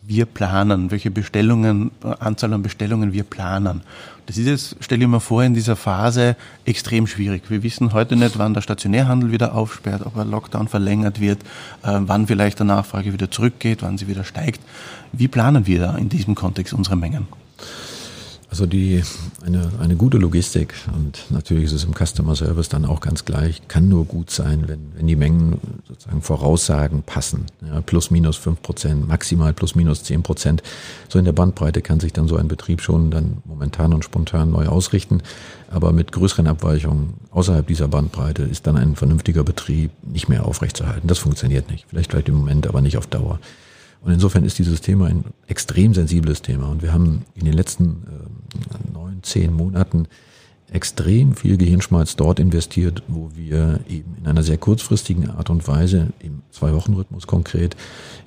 wir 0.08 0.26
planen, 0.26 0.90
welche 0.90 1.12
Bestellungen, 1.12 1.92
Anzahl 2.20 2.54
an 2.54 2.64
Bestellungen 2.64 3.12
wir 3.12 3.24
planen. 3.24 3.82
Das 4.26 4.38
ist 4.38 4.48
jetzt, 4.48 4.76
stelle 4.80 5.04
ich 5.04 5.08
mir 5.10 5.20
vor, 5.20 5.44
in 5.44 5.54
dieser 5.54 5.76
Phase 5.76 6.36
extrem 6.66 7.08
schwierig. 7.08 7.50
Wir 7.50 7.62
wissen 7.64 7.94
heute 7.94 8.16
nicht, 8.16 8.38
wann 8.38 8.54
der 8.54 8.62
Stationärhandel 8.62 9.32
wieder 9.32 9.54
aufsperrt, 9.54 10.06
ob 10.06 10.18
ein 10.18 10.30
Lockdown 10.30 10.68
verlängert 10.68 11.20
wird, 11.20 11.42
äh, 11.84 12.00
wann 12.00 12.28
vielleicht 12.28 12.60
der 12.60 12.66
Nachfrage 12.66 13.14
wieder 13.14 13.30
zurückgeht, 13.30 13.82
wann 13.82 13.98
sie 13.98 14.08
wieder 14.08 14.24
steigt. 14.24 14.62
Wie 15.12 15.28
planen 15.28 15.68
wir 15.68 15.80
da 15.80 15.98
in 15.98 16.10
diesem 16.10 16.36
Kontext 16.36 16.74
unsere 16.74 16.96
Mengen? 16.96 17.28
Also 18.50 18.66
die, 18.66 19.04
eine, 19.46 19.72
eine 19.82 19.98
gute 19.98 20.18
Logistik 20.18 20.74
und 20.96 21.26
natürlich 21.30 21.66
ist 21.66 21.74
es 21.74 21.84
im 21.84 21.94
Customer 21.94 22.34
Service 22.34 22.70
dann 22.70 22.86
auch 22.86 23.02
ganz 23.02 23.26
gleich, 23.26 23.68
kann 23.68 23.90
nur 23.90 24.06
gut 24.06 24.30
sein, 24.32 24.64
wenn, 24.68 24.80
wenn 24.96 25.06
die 25.06 25.18
Mengen 25.18 25.60
sozusagen 25.86 26.22
Voraussagen 26.22 27.04
passen. 27.04 27.46
Ja, 27.66 27.82
plus 27.82 28.10
minus 28.10 28.38
fünf 28.38 28.62
Prozent, 28.62 29.06
maximal 29.06 29.54
plus 29.54 29.76
minus 29.76 30.04
zehn 30.04 30.24
Prozent. 30.24 30.64
So 31.10 31.20
in 31.20 31.26
der 31.26 31.34
Bandbreite 31.34 31.82
kann 31.82 32.00
sich 32.00 32.14
dann 32.14 32.30
so 32.30 32.38
ein 32.38 32.48
Betrieb 32.48 32.82
schon 32.82 33.12
dann 33.12 33.40
momentan 33.44 33.94
und 33.94 34.06
spontan 34.06 34.52
neu 34.52 34.68
ausrichten. 34.68 35.22
Aber 35.70 35.92
mit 35.92 36.14
größeren 36.14 36.48
Abweichungen 36.48 37.16
außerhalb 37.32 37.68
dieser 37.68 37.90
Bandbreite 37.90 38.44
ist 38.44 38.66
dann 38.66 38.78
ein 38.78 38.96
vernünftiger 38.96 39.44
Betrieb 39.44 39.92
nicht 40.04 40.30
mehr 40.30 40.46
aufrechtzuerhalten. 40.46 41.10
Das 41.10 41.18
funktioniert 41.18 41.70
nicht. 41.70 41.86
Vielleicht 41.90 42.12
vielleicht 42.12 42.30
im 42.30 42.36
Moment, 42.36 42.66
aber 42.66 42.80
nicht 42.80 42.98
auf 42.98 43.08
Dauer. 43.08 43.40
Und 44.02 44.14
insofern 44.14 44.46
ist 44.46 44.60
dieses 44.60 44.82
Thema 44.82 45.08
ein 45.08 45.26
extrem 45.48 45.94
sensibles 45.94 46.42
Thema. 46.42 46.70
Und 46.70 46.82
wir 46.82 46.94
haben 46.94 47.26
in 47.36 47.46
den 47.46 47.54
letzten 47.54 48.04
äh, 48.08 48.94
neun, 48.94 49.20
zehn 49.24 49.54
Monaten 49.54 50.08
extrem 50.72 51.34
viel 51.34 51.58
Gehirnschmalz 51.58 52.16
dort 52.18 52.40
investiert, 52.40 53.02
wo 53.08 53.32
wir 53.36 53.80
eben 53.88 54.16
in 54.20 54.28
einer 54.28 54.44
sehr 54.44 54.58
kurzfristigen 54.58 55.30
Art 55.30 55.50
und 55.50 55.66
Weise, 55.68 56.08
im 56.20 56.42
Zwei-Wochen-Rhythmus 56.52 57.26
konkret, 57.26 57.78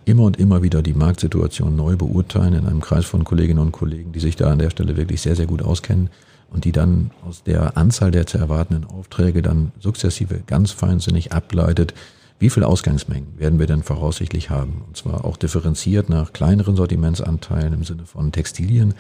immer 0.06 0.22
und 0.22 0.38
immer 0.38 0.62
wieder 0.62 0.82
die 0.82 0.94
Marktsituation 0.94 1.76
neu 1.76 1.96
beurteilen 1.96 2.54
in 2.54 2.66
einem 2.66 2.80
Kreis 2.80 3.04
von 3.04 3.24
Kolleginnen 3.24 3.58
und 3.58 3.72
Kollegen, 3.72 4.12
die 4.12 4.20
sich 4.20 4.36
da 4.36 4.50
an 4.50 4.58
der 4.58 4.70
Stelle 4.70 4.96
wirklich 4.96 5.20
sehr, 5.20 5.36
sehr 5.36 5.46
gut 5.46 5.60
auskennen 5.60 6.08
und 6.50 6.64
die 6.64 6.72
dann 6.72 7.10
aus 7.26 7.42
der 7.42 7.76
Anzahl 7.76 8.10
der 8.10 8.26
zu 8.26 8.38
erwartenden 8.38 8.84
Aufträge 8.84 9.42
dann 9.42 9.72
sukzessive 9.78 10.42
ganz 10.46 10.70
feinsinnig 10.70 11.32
ableitet, 11.32 11.94
wie 12.40 12.50
viel 12.50 12.64
Ausgangsmengen 12.64 13.38
werden 13.38 13.58
wir 13.58 13.66
denn 13.66 13.82
voraussichtlich 13.82 14.48
haben? 14.48 14.82
Und 14.86 14.96
zwar 14.96 15.24
auch 15.26 15.36
differenziert 15.36 16.08
nach 16.08 16.32
kleineren 16.32 16.74
Sortimentsanteilen 16.74 17.74
im 17.74 17.84
Sinne 17.84 18.06
von 18.06 18.32
Textilien 18.32 18.94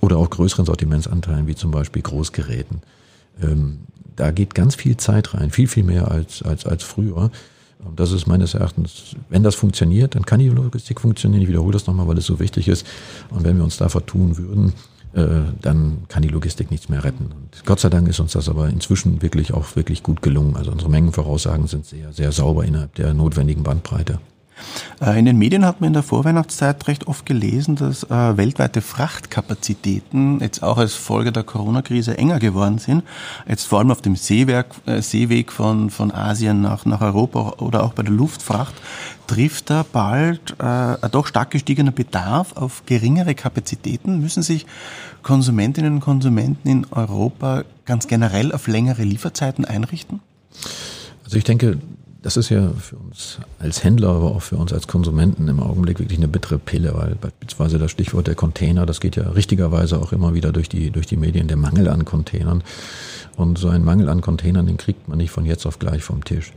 oder 0.00 0.16
auch 0.16 0.30
größeren 0.30 0.64
Sortimentsanteilen 0.64 1.46
wie 1.46 1.54
zum 1.54 1.70
Beispiel 1.70 2.00
Großgeräten. 2.00 2.80
Ähm, 3.42 3.80
da 4.16 4.30
geht 4.30 4.54
ganz 4.54 4.74
viel 4.76 4.96
Zeit 4.96 5.34
rein, 5.34 5.50
viel, 5.50 5.68
viel 5.68 5.84
mehr 5.84 6.10
als, 6.10 6.42
als, 6.42 6.64
als 6.64 6.82
früher. 6.84 7.30
Und 7.84 8.00
das 8.00 8.12
ist 8.12 8.26
meines 8.26 8.54
Erachtens, 8.54 9.14
wenn 9.28 9.42
das 9.42 9.54
funktioniert, 9.54 10.14
dann 10.14 10.24
kann 10.24 10.40
die 10.40 10.48
Logistik 10.48 10.98
funktionieren. 10.98 11.42
Ich 11.42 11.48
wiederhole 11.48 11.74
das 11.74 11.86
nochmal, 11.86 12.08
weil 12.08 12.16
es 12.16 12.24
so 12.24 12.40
wichtig 12.40 12.66
ist. 12.66 12.86
Und 13.28 13.44
wenn 13.44 13.58
wir 13.58 13.64
uns 13.64 13.76
da 13.76 13.90
vertun 13.90 14.38
würden, 14.38 14.72
dann 15.16 16.04
kann 16.08 16.22
die 16.22 16.28
Logistik 16.28 16.70
nichts 16.70 16.88
mehr 16.88 17.02
retten. 17.02 17.26
Und 17.26 17.64
Gott 17.64 17.80
sei 17.80 17.88
Dank 17.88 18.06
ist 18.06 18.20
uns 18.20 18.32
das 18.32 18.48
aber 18.48 18.68
inzwischen 18.68 19.22
wirklich 19.22 19.54
auch 19.54 19.74
wirklich 19.74 20.02
gut 20.02 20.20
gelungen. 20.20 20.56
Also 20.56 20.70
unsere 20.70 20.90
Mengenvoraussagen 20.90 21.66
sind 21.66 21.86
sehr, 21.86 22.12
sehr 22.12 22.32
sauber 22.32 22.64
innerhalb 22.64 22.94
der 22.96 23.14
notwendigen 23.14 23.62
Bandbreite. 23.62 24.20
Äh, 25.00 25.18
in 25.18 25.24
den 25.24 25.38
Medien 25.38 25.64
hat 25.64 25.80
man 25.80 25.88
in 25.88 25.92
der 25.92 26.02
Vorweihnachtszeit 26.02 26.86
recht 26.88 27.06
oft 27.06 27.26
gelesen, 27.26 27.76
dass 27.76 28.04
äh, 28.04 28.36
weltweite 28.36 28.80
Frachtkapazitäten 28.80 30.40
jetzt 30.40 30.62
auch 30.62 30.78
als 30.78 30.94
Folge 30.94 31.32
der 31.32 31.42
Corona-Krise 31.42 32.16
enger 32.16 32.38
geworden 32.38 32.78
sind. 32.78 33.02
Jetzt 33.48 33.66
vor 33.66 33.80
allem 33.80 33.90
auf 33.90 34.02
dem 34.02 34.16
Seewerk, 34.16 34.74
äh, 34.86 35.02
Seeweg 35.02 35.52
von, 35.52 35.90
von 35.90 36.12
Asien 36.12 36.60
nach, 36.60 36.84
nach 36.84 37.00
Europa 37.00 37.54
oder 37.58 37.84
auch 37.84 37.92
bei 37.92 38.02
der 38.02 38.12
Luftfracht 38.12 38.74
trifft 39.26 39.70
da 39.70 39.84
bald 39.90 40.54
äh, 40.58 40.64
ein 40.64 41.10
doch 41.10 41.26
stark 41.26 41.50
gestiegener 41.50 41.92
Bedarf 41.92 42.56
auf 42.56 42.84
geringere 42.86 43.34
Kapazitäten. 43.34 44.20
Müssen 44.20 44.42
sich 44.42 44.66
Konsumentinnen 45.22 45.94
und 45.94 46.00
Konsumenten 46.00 46.68
in 46.68 46.86
Europa 46.90 47.64
ganz 47.84 48.06
generell 48.06 48.52
auf 48.52 48.68
längere 48.68 49.02
Lieferzeiten 49.02 49.64
einrichten? 49.64 50.20
Also 51.24 51.36
ich 51.36 51.44
denke, 51.44 51.78
das 52.26 52.36
ist 52.36 52.48
ja 52.48 52.72
für 52.72 52.96
uns 52.96 53.38
als 53.60 53.84
Händler, 53.84 54.08
aber 54.08 54.32
auch 54.32 54.42
für 54.42 54.56
uns 54.56 54.72
als 54.72 54.88
Konsumenten 54.88 55.46
im 55.46 55.60
Augenblick 55.60 56.00
wirklich 56.00 56.18
eine 56.18 56.26
bittere 56.26 56.58
Pille, 56.58 56.92
weil 56.96 57.14
beispielsweise 57.14 57.78
das 57.78 57.92
Stichwort 57.92 58.26
der 58.26 58.34
Container, 58.34 58.84
das 58.84 58.98
geht 58.98 59.14
ja 59.14 59.30
richtigerweise 59.30 59.96
auch 60.00 60.12
immer 60.12 60.34
wieder 60.34 60.50
durch 60.50 60.68
die, 60.68 60.90
durch 60.90 61.06
die 61.06 61.16
Medien, 61.16 61.46
der 61.46 61.56
Mangel 61.56 61.88
an 61.88 62.04
Containern. 62.04 62.64
Und 63.36 63.58
so 63.58 63.68
ein 63.68 63.84
Mangel 63.84 64.08
an 64.08 64.22
Containern, 64.22 64.66
den 64.66 64.76
kriegt 64.76 65.06
man 65.06 65.18
nicht 65.18 65.30
von 65.30 65.46
jetzt 65.46 65.66
auf 65.66 65.78
gleich 65.78 66.02
vom 66.02 66.24
Tisch. 66.24 66.52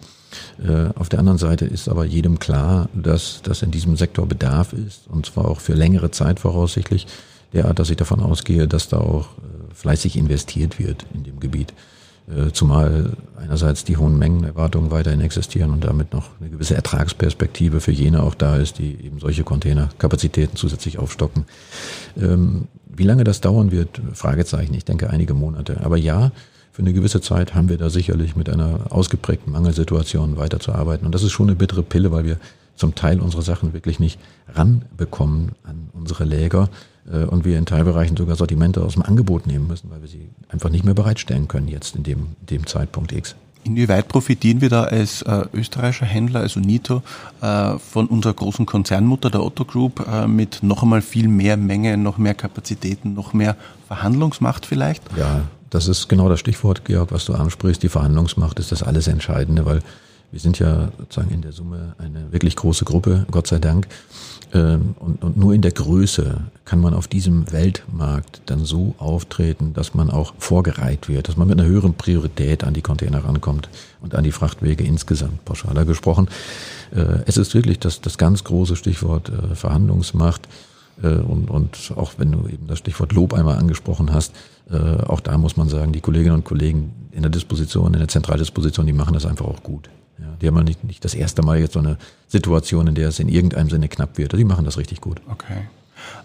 Äh, 0.57 0.89
auf 0.95 1.07
der 1.07 1.19
anderen 1.19 1.37
Seite 1.37 1.65
ist 1.65 1.87
aber 1.87 2.03
jedem 2.03 2.39
klar, 2.39 2.89
dass, 2.95 3.43
dass 3.43 3.61
in 3.61 3.69
diesem 3.69 3.95
Sektor 3.95 4.25
Bedarf 4.25 4.73
ist, 4.73 5.01
und 5.07 5.27
zwar 5.27 5.45
auch 5.45 5.59
für 5.59 5.73
längere 5.73 6.09
Zeit 6.09 6.39
voraussichtlich, 6.39 7.05
derart, 7.53 7.77
dass 7.77 7.91
ich 7.91 7.97
davon 7.97 8.21
ausgehe, 8.21 8.67
dass 8.67 8.89
da 8.89 8.97
auch 8.97 9.27
äh, 9.27 9.75
fleißig 9.75 10.17
investiert 10.17 10.79
wird 10.79 11.05
in 11.13 11.25
dem 11.25 11.39
Gebiet. 11.39 11.75
Äh, 12.29 12.51
zumal 12.51 13.13
einerseits 13.37 13.83
die 13.83 13.97
hohen 13.97 14.19
Mengenerwartungen 14.19 14.91
weiterhin 14.91 15.21
existieren 15.21 15.71
und 15.71 15.83
damit 15.83 16.13
noch 16.13 16.29
eine 16.39 16.49
gewisse 16.49 16.75
Ertragsperspektive 16.75 17.79
für 17.81 17.91
jene 17.91 18.21
auch 18.21 18.35
da 18.35 18.57
ist, 18.57 18.77
die 18.77 19.03
eben 19.03 19.19
solche 19.19 19.43
Containerkapazitäten 19.43 20.55
zusätzlich 20.55 20.99
aufstocken. 20.99 21.45
Ähm, 22.21 22.67
wie 22.85 23.03
lange 23.03 23.23
das 23.23 23.41
dauern 23.41 23.71
wird, 23.71 24.01
Fragezeichen. 24.13 24.73
Ich 24.75 24.85
denke 24.85 25.09
einige 25.09 25.33
Monate. 25.33 25.81
Aber 25.83 25.97
ja, 25.97 26.31
für 26.71 26.83
eine 26.83 26.93
gewisse 26.93 27.19
Zeit 27.19 27.55
haben 27.55 27.69
wir 27.69 27.77
da 27.77 27.89
sicherlich 27.89 28.35
mit 28.35 28.49
einer 28.49 28.91
ausgeprägten 28.91 29.51
Mangelsituation 29.51 30.37
weiterzuarbeiten. 30.37 31.05
Und 31.05 31.15
das 31.15 31.23
ist 31.23 31.31
schon 31.31 31.47
eine 31.47 31.55
bittere 31.55 31.81
Pille, 31.81 32.11
weil 32.11 32.25
wir 32.25 32.37
zum 32.75 32.93
Teil 32.93 33.19
unsere 33.21 33.41
Sachen 33.41 33.73
wirklich 33.73 33.99
nicht 33.99 34.19
ranbekommen 34.53 35.53
an 35.63 35.89
unsere 35.93 36.25
Läger 36.25 36.69
und 37.09 37.43
wir 37.43 37.57
in 37.57 37.65
Teilbereichen 37.65 38.15
sogar 38.15 38.35
Sortimente 38.35 38.83
aus 38.83 38.93
dem 38.93 39.01
Angebot 39.01 39.47
nehmen 39.47 39.67
müssen, 39.67 39.89
weil 39.89 40.01
wir 40.01 40.07
sie 40.07 40.29
einfach 40.47 40.69
nicht 40.69 40.85
mehr 40.85 40.93
bereitstellen 40.93 41.47
können 41.47 41.67
jetzt 41.67 41.95
in 41.95 42.03
dem, 42.03 42.27
dem 42.41 42.67
Zeitpunkt 42.67 43.11
X. 43.11 43.35
Inwieweit 43.63 44.07
profitieren 44.07 44.61
wir 44.61 44.69
da 44.69 44.85
als 44.85 45.21
äh, 45.23 45.43
österreichischer 45.53 46.05
Händler, 46.05 46.39
also 46.41 46.59
Nito, 46.59 47.03
äh, 47.41 47.77
von 47.77 48.07
unserer 48.07 48.33
großen 48.33 48.65
Konzernmutter, 48.65 49.29
der 49.29 49.43
Otto 49.43 49.65
Group, 49.65 50.05
äh, 50.07 50.27
mit 50.27 50.63
noch 50.63 50.81
einmal 50.81 51.01
viel 51.01 51.27
mehr 51.27 51.57
Menge, 51.57 51.97
noch 51.97 52.17
mehr 52.17 52.35
Kapazitäten, 52.35 53.13
noch 53.13 53.33
mehr 53.33 53.57
Verhandlungsmacht 53.87 54.65
vielleicht? 54.65 55.03
Ja, 55.17 55.41
das 55.69 55.87
ist 55.87 56.07
genau 56.07 56.29
das 56.29 56.39
Stichwort, 56.39 56.85
Georg, 56.85 57.11
was 57.11 57.25
du 57.25 57.33
ansprichst. 57.33 57.83
Die 57.83 57.89
Verhandlungsmacht 57.89 58.59
ist 58.59 58.71
das 58.71 58.81
alles 58.81 59.07
Entscheidende, 59.07 59.65
weil 59.65 59.81
wir 60.31 60.39
sind 60.39 60.57
ja 60.59 60.89
sozusagen 60.97 61.33
in 61.33 61.41
der 61.41 61.51
Summe 61.51 61.95
eine 61.97 62.31
wirklich 62.31 62.55
große 62.55 62.85
Gruppe, 62.85 63.25
Gott 63.29 63.47
sei 63.47 63.59
Dank. 63.59 63.87
Ähm, 64.53 64.95
und, 64.99 65.23
und 65.23 65.37
nur 65.37 65.53
in 65.53 65.61
der 65.61 65.71
Größe 65.71 66.41
kann 66.65 66.81
man 66.81 66.93
auf 66.93 67.07
diesem 67.07 67.51
Weltmarkt 67.51 68.41
dann 68.47 68.65
so 68.65 68.95
auftreten, 68.97 69.73
dass 69.73 69.93
man 69.93 70.09
auch 70.09 70.33
vorgereiht 70.39 71.07
wird, 71.07 71.27
dass 71.27 71.37
man 71.37 71.47
mit 71.47 71.59
einer 71.59 71.69
höheren 71.69 71.93
Priorität 71.93 72.63
an 72.63 72.73
die 72.73 72.81
Container 72.81 73.23
rankommt 73.23 73.69
und 74.01 74.15
an 74.15 74.23
die 74.23 74.31
Frachtwege 74.31 74.83
insgesamt, 74.83 75.45
pauschaler 75.45 75.85
gesprochen. 75.85 76.29
Äh, 76.95 77.23
es 77.25 77.37
ist 77.37 77.53
wirklich 77.53 77.79
das, 77.79 78.01
das 78.01 78.17
ganz 78.17 78.43
große 78.43 78.75
Stichwort 78.75 79.29
äh, 79.29 79.55
Verhandlungsmacht. 79.55 80.47
Äh, 81.03 81.07
und, 81.07 81.51
und 81.51 81.93
auch 81.95 82.13
wenn 82.17 82.31
du 82.31 82.47
eben 82.47 82.67
das 82.67 82.79
Stichwort 82.79 83.13
Lob 83.13 83.33
einmal 83.33 83.57
angesprochen 83.57 84.13
hast, 84.13 84.33
auch 85.07 85.19
da 85.19 85.35
muss 85.39 85.57
man 85.57 85.67
sagen, 85.67 85.93
die 85.93 85.99
Kolleginnen 85.99 86.35
und 86.35 86.45
Kollegen 86.45 86.91
in 87.11 87.23
der 87.23 87.31
Disposition, 87.31 87.91
in 87.91 87.97
der 87.97 88.07
Zentraldisposition, 88.07 88.85
die 88.85 88.93
machen 88.93 89.15
das 89.15 89.25
einfach 89.25 89.47
auch 89.47 89.63
gut. 89.63 89.89
Ja, 90.19 90.27
die 90.41 90.47
haben 90.47 90.57
ja 90.57 90.63
nicht, 90.63 90.83
nicht 90.83 91.03
das 91.05 91.13
erste 91.13 91.41
Mal 91.41 91.59
jetzt 91.59 91.73
so 91.73 91.79
eine 91.79 91.97
Situation, 92.27 92.87
in 92.87 92.95
der 92.95 93.09
es 93.09 93.19
in 93.19 93.29
irgendeinem 93.29 93.69
Sinne 93.69 93.87
knapp 93.87 94.17
wird. 94.17 94.33
Die 94.33 94.43
machen 94.43 94.65
das 94.65 94.77
richtig 94.77 95.01
gut. 95.01 95.21
Okay. 95.29 95.67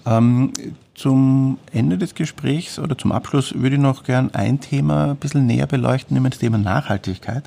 Ähm, 0.07 0.52
zum 0.94 1.59
Ende 1.72 1.98
des 1.98 2.14
Gesprächs 2.14 2.78
oder 2.78 2.96
zum 2.96 3.11
Abschluss 3.11 3.54
würde 3.54 3.76
ich 3.76 3.83
noch 3.83 4.04
gern 4.04 4.33
ein 4.33 4.61
Thema 4.61 5.11
ein 5.11 5.16
bisschen 5.16 5.46
näher 5.46 5.66
beleuchten, 5.66 6.14
nämlich 6.14 6.35
das 6.35 6.40
Thema 6.40 6.59
Nachhaltigkeit. 6.59 7.44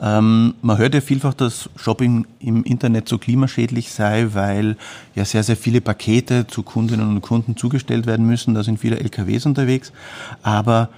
Ähm, 0.00 0.54
man 0.62 0.78
hört 0.78 0.94
ja 0.94 1.00
vielfach, 1.00 1.34
dass 1.34 1.70
Shopping 1.76 2.26
im 2.40 2.64
Internet 2.64 3.08
so 3.08 3.18
klimaschädlich 3.18 3.92
sei, 3.92 4.28
weil 4.32 4.76
ja 5.14 5.24
sehr, 5.24 5.44
sehr 5.44 5.56
viele 5.56 5.80
Pakete 5.80 6.46
zu 6.46 6.62
Kundinnen 6.62 7.08
und 7.08 7.20
Kunden 7.20 7.56
zugestellt 7.56 8.06
werden 8.06 8.26
müssen. 8.26 8.54
Da 8.54 8.64
sind 8.64 8.80
viele 8.80 8.98
LKWs 8.98 9.46
unterwegs. 9.46 9.92
Aber 10.42 10.88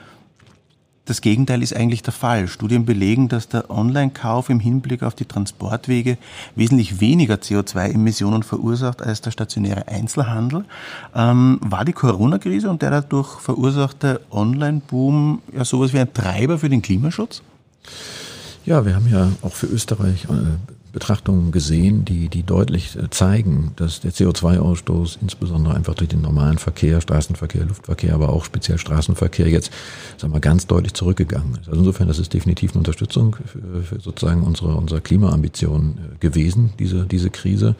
das 1.11 1.21
Gegenteil 1.23 1.61
ist 1.63 1.75
eigentlich 1.75 2.03
der 2.03 2.13
Fall. 2.13 2.47
Studien 2.47 2.85
belegen, 2.85 3.29
dass 3.29 3.49
der 3.49 3.69
Online-Kauf 3.69 4.49
im 4.49 4.61
Hinblick 4.61 5.03
auf 5.03 5.17
die 5.17 5.25
Transportwege 5.25 6.17
wesentlich 6.55 7.01
weniger 7.01 7.35
CO2-Emissionen 7.35 8.45
verursacht 8.45 9.03
als 9.03 9.21
der 9.21 9.33
stationäre 9.33 9.89
Einzelhandel. 9.89 10.65
Ähm, 11.13 11.59
war 11.63 11.85
die 11.85 11.93
Corona-Krise 11.93 12.71
und 12.71 12.83
der 12.83 12.93
dadurch 12.93 13.41
verursachte 13.41 14.21
Online-Boom 14.31 15.43
ja 15.53 15.65
sowas 15.65 15.93
wie 15.93 15.99
ein 15.99 16.15
Treiber 16.15 16.59
für 16.59 16.69
den 16.69 16.81
Klimaschutz? 16.81 17.43
Ja, 18.65 18.87
wir 18.87 18.95
haben 18.95 19.09
ja 19.11 19.33
auch 19.43 19.53
für 19.53 19.67
Österreich 19.67 20.27
äh, 20.27 20.80
Betrachtungen 20.93 21.53
gesehen, 21.53 22.05
die, 22.05 22.29
die 22.29 22.43
deutlich 22.43 22.97
äh, 22.97 23.11
zeigen, 23.11 23.73
dass 23.77 24.01
der 24.01 24.13
CO2-Ausstoß 24.13 25.19
insbesondere 25.23 25.75
einfach 25.75 25.95
durch 25.95 26.09
den 26.09 26.23
normalen 26.23 26.59
Verkehr, 26.59 27.01
Straßenverkehr, 27.01 27.65
Luftverkehr, 27.65 28.15
aber 28.15 28.31
auch 28.31 28.45
speziell 28.45 28.79
Straßenverkehr 28.79 29.49
jetzt, 29.49 29.73
sagen 30.17 30.33
wir, 30.33 30.41
ganz 30.41 30.67
deutlich 30.67 30.95
zurückgegangen 30.95 31.53
ist. 31.61 31.69
Also 31.69 31.81
insofern, 31.81 32.09
das 32.09 32.19
ist 32.19 32.35
definitiv 32.35 32.73
eine 32.73 32.79
Unterstützung 32.79 33.37
für, 33.45 33.83
für 33.83 34.01
sozusagen 34.01 34.43
unsere, 34.43 34.75
unsere 34.75 35.01
Klimaambitionen 35.01 35.99
äh, 35.99 36.19
gewesen, 36.19 36.73
diese, 36.79 37.07
diese 37.07 37.31
Krise. 37.31 37.77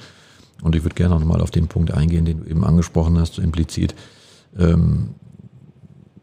Und 0.63 0.77
ich 0.77 0.85
würde 0.85 0.95
gerne 0.95 1.15
noch 1.15 1.25
mal 1.25 1.41
auf 1.41 1.51
den 1.51 1.69
Punkt 1.69 1.93
eingehen, 1.93 2.25
den 2.25 2.45
du 2.45 2.51
eben 2.51 2.65
angesprochen 2.65 3.19
hast, 3.19 3.35
so 3.35 3.43
implizit. 3.43 3.95
Ähm, 4.59 5.11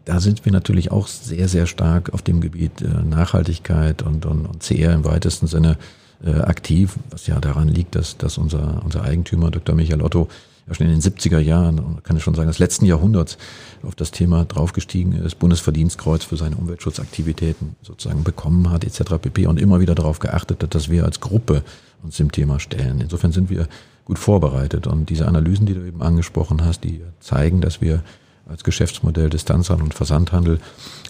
da 0.05 0.21
sind 0.21 0.45
wir 0.45 0.53
natürlich 0.53 0.91
auch 0.91 1.07
sehr, 1.07 1.49
sehr 1.49 1.65
stark 1.65 2.13
auf 2.13 2.21
dem 2.21 2.39
Gebiet 2.39 2.81
äh, 2.81 3.03
Nachhaltigkeit 3.03 4.03
und, 4.03 4.25
und, 4.25 4.45
und 4.45 4.63
CR 4.63 4.93
im 4.93 5.03
weitesten 5.03 5.47
Sinne 5.47 5.77
äh, 6.23 6.31
aktiv, 6.31 6.95
was 7.09 7.27
ja 7.27 7.39
daran 7.39 7.67
liegt, 7.67 7.95
dass, 7.95 8.17
dass 8.17 8.37
unser, 8.37 8.81
unser 8.83 9.03
Eigentümer 9.03 9.51
Dr. 9.51 9.75
Michael 9.75 10.01
Otto 10.01 10.27
ja 10.67 10.73
schon 10.73 10.87
in 10.87 10.99
den 10.99 11.01
70er 11.01 11.39
Jahren, 11.39 12.03
kann 12.03 12.17
ich 12.17 12.23
schon 12.23 12.35
sagen, 12.35 12.47
des 12.47 12.59
letzten 12.59 12.85
Jahrhunderts 12.85 13.37
auf 13.83 13.95
das 13.95 14.11
Thema 14.11 14.45
draufgestiegen 14.45 15.13
ist, 15.13 15.39
Bundesverdienstkreuz 15.39 16.23
für 16.23 16.37
seine 16.37 16.55
Umweltschutzaktivitäten 16.57 17.75
sozusagen 17.81 18.23
bekommen 18.23 18.69
hat, 18.69 18.83
etc. 18.83 19.17
pp. 19.21 19.47
und 19.47 19.59
immer 19.59 19.79
wieder 19.79 19.95
darauf 19.95 20.19
geachtet 20.19 20.63
hat, 20.63 20.75
dass 20.75 20.89
wir 20.89 21.05
als 21.05 21.19
Gruppe 21.21 21.63
uns 22.03 22.17
dem 22.17 22.31
Thema 22.31 22.59
stellen. 22.59 22.99
Insofern 23.01 23.31
sind 23.31 23.49
wir 23.49 23.67
gut 24.05 24.19
vorbereitet 24.19 24.87
und 24.87 25.09
diese 25.09 25.27
Analysen, 25.27 25.65
die 25.65 25.73
du 25.73 25.85
eben 25.85 26.01
angesprochen 26.01 26.63
hast, 26.63 26.83
die 26.83 27.01
zeigen, 27.19 27.61
dass 27.61 27.81
wir 27.81 28.03
als 28.47 28.63
Geschäftsmodell 28.63 29.29
Distanzhandel 29.29 29.85
und 29.85 29.93
Versandhandel 29.93 30.59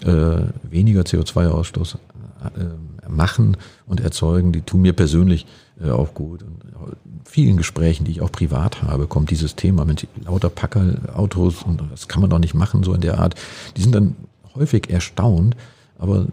äh, 0.04 0.40
weniger 0.68 1.02
CO2-Ausstoß 1.02 1.94
äh, 1.94 2.97
machen 3.08 3.56
und 3.86 4.00
erzeugen, 4.00 4.52
die 4.52 4.62
tun 4.62 4.82
mir 4.82 4.92
persönlich 4.92 5.46
äh, 5.82 5.90
auch 5.90 6.14
gut. 6.14 6.42
Und 6.42 6.64
in 6.64 7.20
vielen 7.24 7.56
Gesprächen, 7.56 8.04
die 8.04 8.12
ich 8.12 8.20
auch 8.20 8.32
privat 8.32 8.82
habe, 8.82 9.06
kommt 9.06 9.30
dieses 9.30 9.56
Thema 9.56 9.84
mit 9.84 10.06
lauter 10.24 10.50
Packerautos 10.50 11.62
und 11.62 11.82
das 11.90 12.08
kann 12.08 12.20
man 12.20 12.30
doch 12.30 12.38
nicht 12.38 12.54
machen, 12.54 12.82
so 12.82 12.94
in 12.94 13.00
der 13.00 13.18
Art. 13.18 13.34
Die 13.76 13.82
sind 13.82 13.94
dann 13.94 14.16
häufig 14.54 14.90
erstaunt, 14.90 15.56
aber 15.98 16.26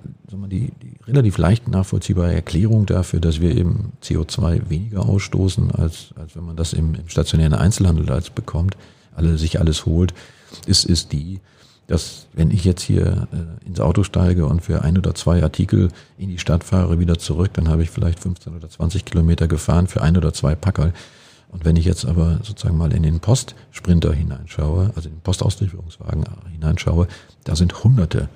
die, 0.47 0.71
die 0.81 0.95
relativ 1.07 1.37
leicht 1.37 1.67
nachvollziehbare 1.67 2.33
Erklärung 2.33 2.85
dafür, 2.85 3.19
dass 3.19 3.41
wir 3.41 3.55
eben 3.55 3.93
CO2 4.03 4.69
weniger 4.69 5.07
ausstoßen, 5.07 5.71
als, 5.71 6.13
als 6.15 6.35
wenn 6.35 6.45
man 6.45 6.55
das 6.55 6.73
im, 6.73 6.95
im 6.95 7.09
stationären 7.09 7.53
Einzelhandel 7.53 8.09
als 8.11 8.29
bekommt, 8.29 8.77
alle 9.15 9.37
sich 9.37 9.59
alles 9.59 9.85
holt, 9.85 10.13
ist, 10.67 10.85
ist 10.85 11.11
die, 11.11 11.39
dass 11.87 12.27
wenn 12.33 12.51
ich 12.51 12.65
jetzt 12.65 12.81
hier 12.81 13.27
äh, 13.31 13.67
ins 13.67 13.79
Auto 13.79 14.03
steige 14.03 14.45
und 14.47 14.61
für 14.61 14.83
ein 14.83 14.97
oder 14.97 15.13
zwei 15.13 15.43
Artikel 15.43 15.89
in 16.17 16.29
die 16.29 16.39
Stadt 16.39 16.63
fahre, 16.63 16.99
wieder 16.99 17.17
zurück, 17.17 17.51
dann 17.53 17.69
habe 17.69 17.83
ich 17.83 17.89
vielleicht 17.89 18.19
15 18.19 18.55
oder 18.55 18.69
20 18.69 19.05
Kilometer 19.05 19.47
gefahren 19.47 19.87
für 19.87 20.01
ein 20.01 20.17
oder 20.17 20.33
zwei 20.33 20.55
Packerl. 20.55 20.93
Und 21.49 21.63
wenn 21.63 21.75
ich 21.75 21.85
jetzt 21.85 22.05
aber 22.05 22.39
sozusagen 22.43 22.77
mal 22.77 22.91
in 22.91 23.03
den 23.03 23.19
Postsprinter 23.19 24.13
hineinschaue, 24.13 24.91
also 24.95 25.07
in 25.07 25.15
den 25.15 25.21
Postauslieferungswagen 25.21 26.25
hineinschaue, 26.51 27.07
da 27.43 27.55
sind 27.55 27.83
hunderte, 27.83 28.29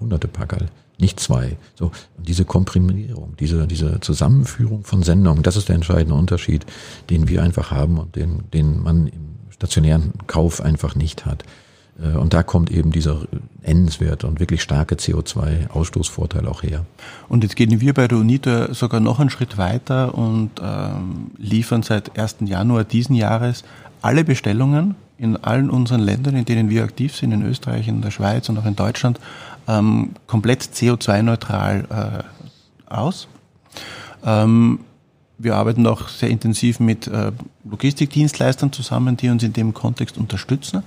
hunderte 0.00 0.28
Packerl, 0.28 0.66
nicht 0.98 1.20
zwei. 1.20 1.56
So, 1.76 1.92
und 2.16 2.28
diese 2.28 2.44
Komprimierung, 2.44 3.34
diese, 3.38 3.66
diese 3.66 4.00
Zusammenführung 4.00 4.84
von 4.84 5.02
Sendungen, 5.02 5.42
das 5.42 5.56
ist 5.56 5.68
der 5.68 5.76
entscheidende 5.76 6.14
Unterschied, 6.14 6.66
den 7.08 7.28
wir 7.28 7.42
einfach 7.42 7.70
haben 7.70 7.98
und 7.98 8.16
den, 8.16 8.42
den 8.52 8.82
man 8.82 9.06
im 9.06 9.36
stationären 9.50 10.12
Kauf 10.26 10.60
einfach 10.60 10.94
nicht 10.94 11.24
hat. 11.24 11.44
Äh, 12.02 12.16
und 12.16 12.34
da 12.34 12.42
kommt 12.42 12.70
eben 12.70 12.92
dieser 12.92 13.22
nennenswerte 13.62 14.26
und 14.26 14.40
wirklich 14.40 14.62
starke 14.62 14.94
CO2-Ausstoßvorteil 14.94 16.46
auch 16.46 16.62
her. 16.62 16.84
Und 17.28 17.42
jetzt 17.42 17.56
gehen 17.56 17.80
wir 17.80 17.94
bei 17.94 18.08
der 18.08 18.18
UNITA 18.18 18.74
sogar 18.74 19.00
noch 19.00 19.20
einen 19.20 19.30
Schritt 19.30 19.58
weiter 19.58 20.14
und 20.14 20.50
ähm, 20.62 21.30
liefern 21.36 21.82
seit 21.82 22.18
1. 22.18 22.36
Januar 22.40 22.84
diesen 22.84 23.14
Jahres 23.14 23.64
alle 24.00 24.24
Bestellungen 24.24 24.94
in 25.18 25.36
allen 25.36 25.68
unseren 25.68 26.00
Ländern, 26.00 26.36
in 26.36 26.44
denen 26.44 26.70
wir 26.70 26.84
aktiv 26.84 27.16
sind, 27.16 27.32
in 27.32 27.42
Österreich, 27.42 27.88
in 27.88 28.00
der 28.00 28.12
Schweiz 28.12 28.48
und 28.48 28.56
auch 28.58 28.66
in 28.66 28.76
Deutschland, 28.76 29.18
ähm, 29.66 30.10
komplett 30.26 30.62
CO2-neutral 30.62 32.24
äh, 32.88 32.92
aus. 32.94 33.26
Ähm, 34.24 34.80
wir 35.38 35.56
arbeiten 35.56 35.86
auch 35.86 36.08
sehr 36.08 36.28
intensiv 36.28 36.80
mit 36.80 37.06
äh, 37.06 37.32
Logistikdienstleistern 37.64 38.72
zusammen, 38.72 39.16
die 39.16 39.28
uns 39.28 39.42
in 39.42 39.52
dem 39.52 39.72
Kontext 39.72 40.18
unterstützen. 40.18 40.82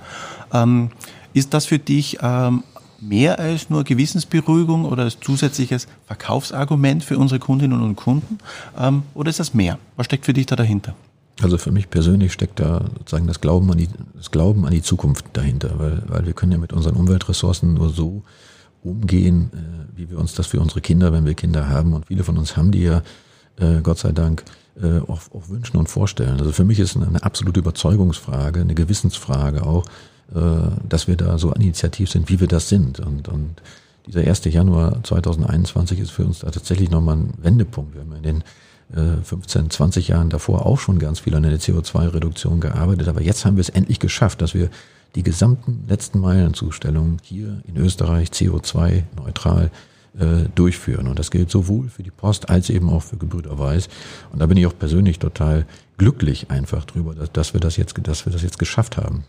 Ähm, 0.52 0.90
ist 1.32 1.54
das 1.54 1.64
für 1.64 1.78
dich 1.78 2.18
ähm, 2.20 2.62
mehr 3.00 3.38
als 3.38 3.70
nur 3.70 3.84
Gewissensberuhigung 3.84 4.84
oder 4.84 5.04
als 5.04 5.18
zusätzliches 5.18 5.88
Verkaufsargument 6.06 7.02
für 7.02 7.18
unsere 7.18 7.40
Kundinnen 7.40 7.80
und 7.82 7.96
Kunden? 7.96 8.38
Ähm, 8.78 9.02
oder 9.14 9.30
ist 9.30 9.40
das 9.40 9.54
mehr? 9.54 9.78
Was 9.96 10.06
steckt 10.06 10.26
für 10.26 10.34
dich 10.34 10.46
da 10.46 10.56
dahinter? 10.56 10.94
Also 11.40 11.56
für 11.56 11.72
mich 11.72 11.88
persönlich 11.88 12.32
steckt 12.32 12.60
da 12.60 12.84
sozusagen 12.98 13.26
das 13.26 13.40
Glauben 13.40 13.70
an 13.72 13.78
die, 13.78 13.88
das 14.14 14.30
Glauben 14.30 14.66
an 14.66 14.72
die 14.72 14.82
Zukunft 14.82 15.24
dahinter, 15.32 15.78
weil, 15.78 16.02
weil 16.06 16.26
wir 16.26 16.34
können 16.34 16.52
ja 16.52 16.58
mit 16.58 16.74
unseren 16.74 16.94
Umweltressourcen 16.94 17.74
nur 17.74 17.88
so 17.88 18.22
umgehen, 18.82 19.50
äh, 19.54 19.98
wie 19.98 20.10
wir 20.10 20.18
uns 20.18 20.34
das 20.34 20.46
für 20.46 20.60
unsere 20.60 20.82
Kinder, 20.82 21.12
wenn 21.12 21.24
wir 21.24 21.34
Kinder 21.34 21.68
haben, 21.68 21.94
und 21.94 22.06
viele 22.06 22.22
von 22.22 22.36
uns 22.36 22.56
haben 22.56 22.70
die 22.70 22.82
ja, 22.82 23.02
äh, 23.58 23.80
Gott 23.82 23.98
sei 23.98 24.12
Dank, 24.12 24.44
äh, 24.80 24.98
auch, 25.00 25.20
auch 25.34 25.48
wünschen 25.48 25.76
und 25.76 25.88
vorstellen. 25.88 26.38
Also 26.38 26.52
für 26.52 26.64
mich 26.64 26.78
ist 26.80 26.96
eine 26.96 27.22
absolute 27.22 27.60
Überzeugungsfrage, 27.60 28.60
eine 28.60 28.74
Gewissensfrage 28.74 29.66
auch, 29.66 29.84
äh, 30.34 30.38
dass 30.88 31.08
wir 31.08 31.16
da 31.16 31.38
so 31.38 31.52
initiativ 31.52 32.10
sind, 32.10 32.28
wie 32.30 32.40
wir 32.40 32.48
das 32.48 32.68
sind. 32.68 33.00
Und, 33.00 33.28
und 33.28 33.62
dieser 34.06 34.22
1. 34.22 34.44
Januar 34.46 35.02
2021 35.04 36.00
ist 36.00 36.10
für 36.10 36.24
uns 36.24 36.40
da 36.40 36.50
tatsächlich 36.50 36.90
nochmal 36.90 37.16
ein 37.16 37.34
Wendepunkt. 37.42 37.94
Wir 37.94 38.00
haben 38.00 38.16
in 38.16 38.22
den 38.22 38.44
15, 39.24 39.66
äh, 39.66 39.68
20 39.68 40.08
Jahren 40.08 40.28
davor 40.28 40.66
auch 40.66 40.78
schon 40.78 40.98
ganz 40.98 41.20
viel 41.20 41.34
an 41.34 41.42
der 41.42 41.58
CO2-Reduktion 41.58 42.60
gearbeitet, 42.60 43.08
aber 43.08 43.22
jetzt 43.22 43.44
haben 43.44 43.56
wir 43.56 43.62
es 43.62 43.70
endlich 43.70 43.98
geschafft, 44.00 44.42
dass 44.42 44.54
wir 44.54 44.68
die 45.14 45.22
gesamten 45.22 45.84
letzten 45.88 46.20
Meilenzustellungen 46.20 47.18
hier 47.22 47.62
in 47.66 47.76
Österreich 47.76 48.30
CO2-neutral 48.30 49.70
äh, 50.18 50.48
durchführen. 50.54 51.08
Und 51.08 51.18
das 51.18 51.30
gilt 51.30 51.50
sowohl 51.50 51.88
für 51.88 52.02
die 52.02 52.10
Post 52.10 52.50
als 52.50 52.70
eben 52.70 52.90
auch 52.90 53.02
für 53.02 53.16
Gebrüder 53.16 53.58
Weiß. 53.58 53.88
Und 54.32 54.40
da 54.40 54.46
bin 54.46 54.56
ich 54.56 54.66
auch 54.66 54.78
persönlich 54.78 55.18
total 55.18 55.66
glücklich 55.98 56.50
einfach 56.50 56.84
drüber, 56.84 57.14
dass, 57.14 57.32
dass 57.32 57.54
wir 57.54 57.60
das 57.60 57.76
jetzt, 57.76 57.94
dass 58.02 58.26
wir 58.26 58.32
das 58.32 58.42
jetzt 58.42 58.58
geschafft 58.58 58.96
haben. 58.96 59.24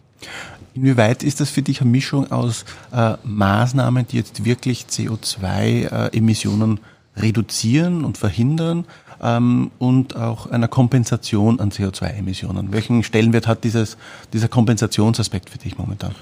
Inwieweit 0.73 1.23
ist 1.23 1.39
das 1.39 1.49
für 1.49 1.61
dich 1.61 1.81
eine 1.81 1.89
Mischung 1.89 2.31
aus 2.31 2.65
äh, 2.91 3.13
Maßnahmen, 3.23 4.07
die 4.07 4.17
jetzt 4.17 4.43
wirklich 4.45 4.85
CO2-Emissionen 4.89 6.77
äh, 6.77 7.21
reduzieren 7.21 8.03
und 8.03 8.17
verhindern 8.17 8.85
ähm, 9.21 9.71
und 9.79 10.15
auch 10.15 10.47
einer 10.47 10.67
Kompensation 10.67 11.59
an 11.59 11.71
CO2-Emissionen? 11.71 12.71
Welchen 12.71 13.03
Stellenwert 13.03 13.47
hat 13.47 13.63
dieses, 13.63 13.97
dieser 14.33 14.47
Kompensationsaspekt 14.47 15.49
für 15.49 15.57
dich 15.57 15.77
momentan? 15.77 16.15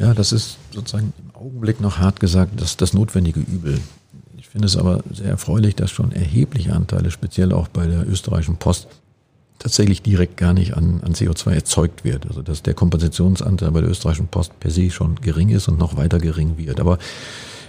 Ja, 0.00 0.14
das 0.14 0.32
ist 0.32 0.56
sozusagen 0.72 1.12
im 1.18 1.34
Augenblick 1.34 1.80
noch 1.80 1.98
hart 1.98 2.20
gesagt 2.20 2.58
das, 2.58 2.78
das 2.78 2.94
notwendige 2.94 3.40
Übel. 3.40 3.78
Ich 4.38 4.48
finde 4.48 4.66
es 4.66 4.76
aber 4.76 5.04
sehr 5.12 5.28
erfreulich, 5.28 5.76
dass 5.76 5.90
schon 5.90 6.10
erhebliche 6.12 6.72
Anteile, 6.72 7.10
speziell 7.10 7.52
auch 7.52 7.68
bei 7.68 7.86
der 7.86 8.08
österreichischen 8.08 8.56
Post, 8.56 8.88
tatsächlich 9.58 10.00
direkt 10.00 10.38
gar 10.38 10.54
nicht 10.54 10.74
an, 10.74 11.02
an 11.04 11.12
CO2 11.12 11.50
erzeugt 11.50 12.02
wird. 12.02 12.26
Also 12.26 12.40
dass 12.40 12.62
der 12.62 12.72
Kompensationsanteil 12.72 13.70
bei 13.72 13.82
der 13.82 13.90
österreichischen 13.90 14.28
Post 14.28 14.58
per 14.58 14.70
se 14.70 14.90
schon 14.90 15.16
gering 15.16 15.50
ist 15.50 15.68
und 15.68 15.78
noch 15.78 15.98
weiter 15.98 16.18
gering 16.18 16.56
wird. 16.56 16.80
Aber 16.80 16.96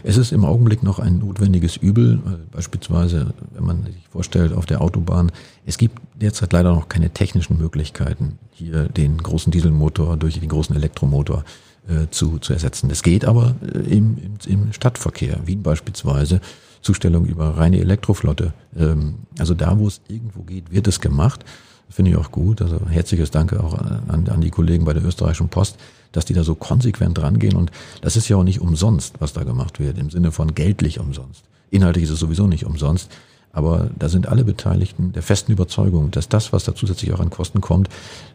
es 0.03 0.15
ist 0.15 0.31
im 0.31 0.45
Augenblick 0.45 0.83
noch 0.83 0.99
ein 0.99 1.19
notwendiges 1.19 1.75
Übel. 1.75 2.19
Beispielsweise, 2.53 3.33
wenn 3.53 3.65
man 3.65 3.83
sich 3.83 4.07
vorstellt, 4.09 4.53
auf 4.53 4.65
der 4.65 4.79
Autobahn, 4.79 5.33
es 5.65 5.77
gibt 5.77 5.99
derzeit 6.15 6.53
leider 6.53 6.73
noch 6.73 6.87
keine 6.87 7.09
technischen 7.09 7.57
Möglichkeiten, 7.57 8.39
hier 8.51 8.87
den 8.87 9.17
großen 9.17 9.51
Dieselmotor 9.51 10.15
durch 10.15 10.39
den 10.39 10.49
großen 10.49 10.75
Elektromotor 10.77 11.43
äh, 11.87 12.07
zu, 12.11 12.39
zu 12.39 12.53
ersetzen. 12.53 12.89
Das 12.89 13.03
geht 13.03 13.25
aber 13.25 13.55
äh, 13.61 13.79
im, 13.79 14.17
im, 14.17 14.37
im 14.47 14.73
Stadtverkehr, 14.73 15.39
Wien 15.45 15.63
beispielsweise, 15.63 16.41
Zustellung 16.81 17.25
über 17.25 17.57
reine 17.57 17.79
Elektroflotte. 17.79 18.53
Ähm, 18.77 19.15
also 19.39 19.53
da, 19.53 19.77
wo 19.79 19.87
es 19.87 20.01
irgendwo 20.07 20.43
geht, 20.43 20.71
wird 20.71 20.87
es 20.87 20.99
gemacht. 20.99 21.45
Finde 21.89 22.11
ich 22.11 22.17
auch 22.17 22.31
gut. 22.31 22.61
Also 22.61 22.79
herzliches 22.87 23.31
Danke 23.31 23.61
auch 23.63 23.73
an, 23.73 24.27
an 24.29 24.41
die 24.41 24.49
Kollegen 24.49 24.85
bei 24.85 24.93
der 24.93 25.03
österreichischen 25.03 25.49
Post, 25.49 25.77
dass 26.11 26.25
die 26.25 26.33
da 26.33 26.43
so 26.43 26.55
konsequent 26.55 27.21
rangehen. 27.21 27.55
Und 27.55 27.71
das 28.01 28.15
ist 28.15 28.29
ja 28.29 28.37
auch 28.37 28.43
nicht 28.43 28.61
umsonst, 28.61 29.15
was 29.19 29.33
da 29.33 29.43
gemacht 29.43 29.79
wird, 29.79 29.97
im 29.97 30.09
Sinne 30.09 30.31
von 30.31 30.55
geldlich 30.55 30.99
umsonst. 30.99 31.43
Inhaltlich 31.69 32.05
ist 32.05 32.11
es 32.11 32.19
sowieso 32.19 32.47
nicht 32.47 32.65
umsonst. 32.65 33.11
Aber 33.53 33.89
da 33.99 34.07
sind 34.07 34.27
alle 34.27 34.45
Beteiligten 34.45 35.11
der 35.11 35.23
festen 35.23 35.51
Überzeugung, 35.51 36.11
dass 36.11 36.29
das, 36.29 36.53
was 36.53 36.63
da 36.63 36.73
zusätzlich 36.73 37.11
auch 37.11 37.19
an 37.19 37.29
Kosten 37.29 37.59
kommt, 37.59 37.89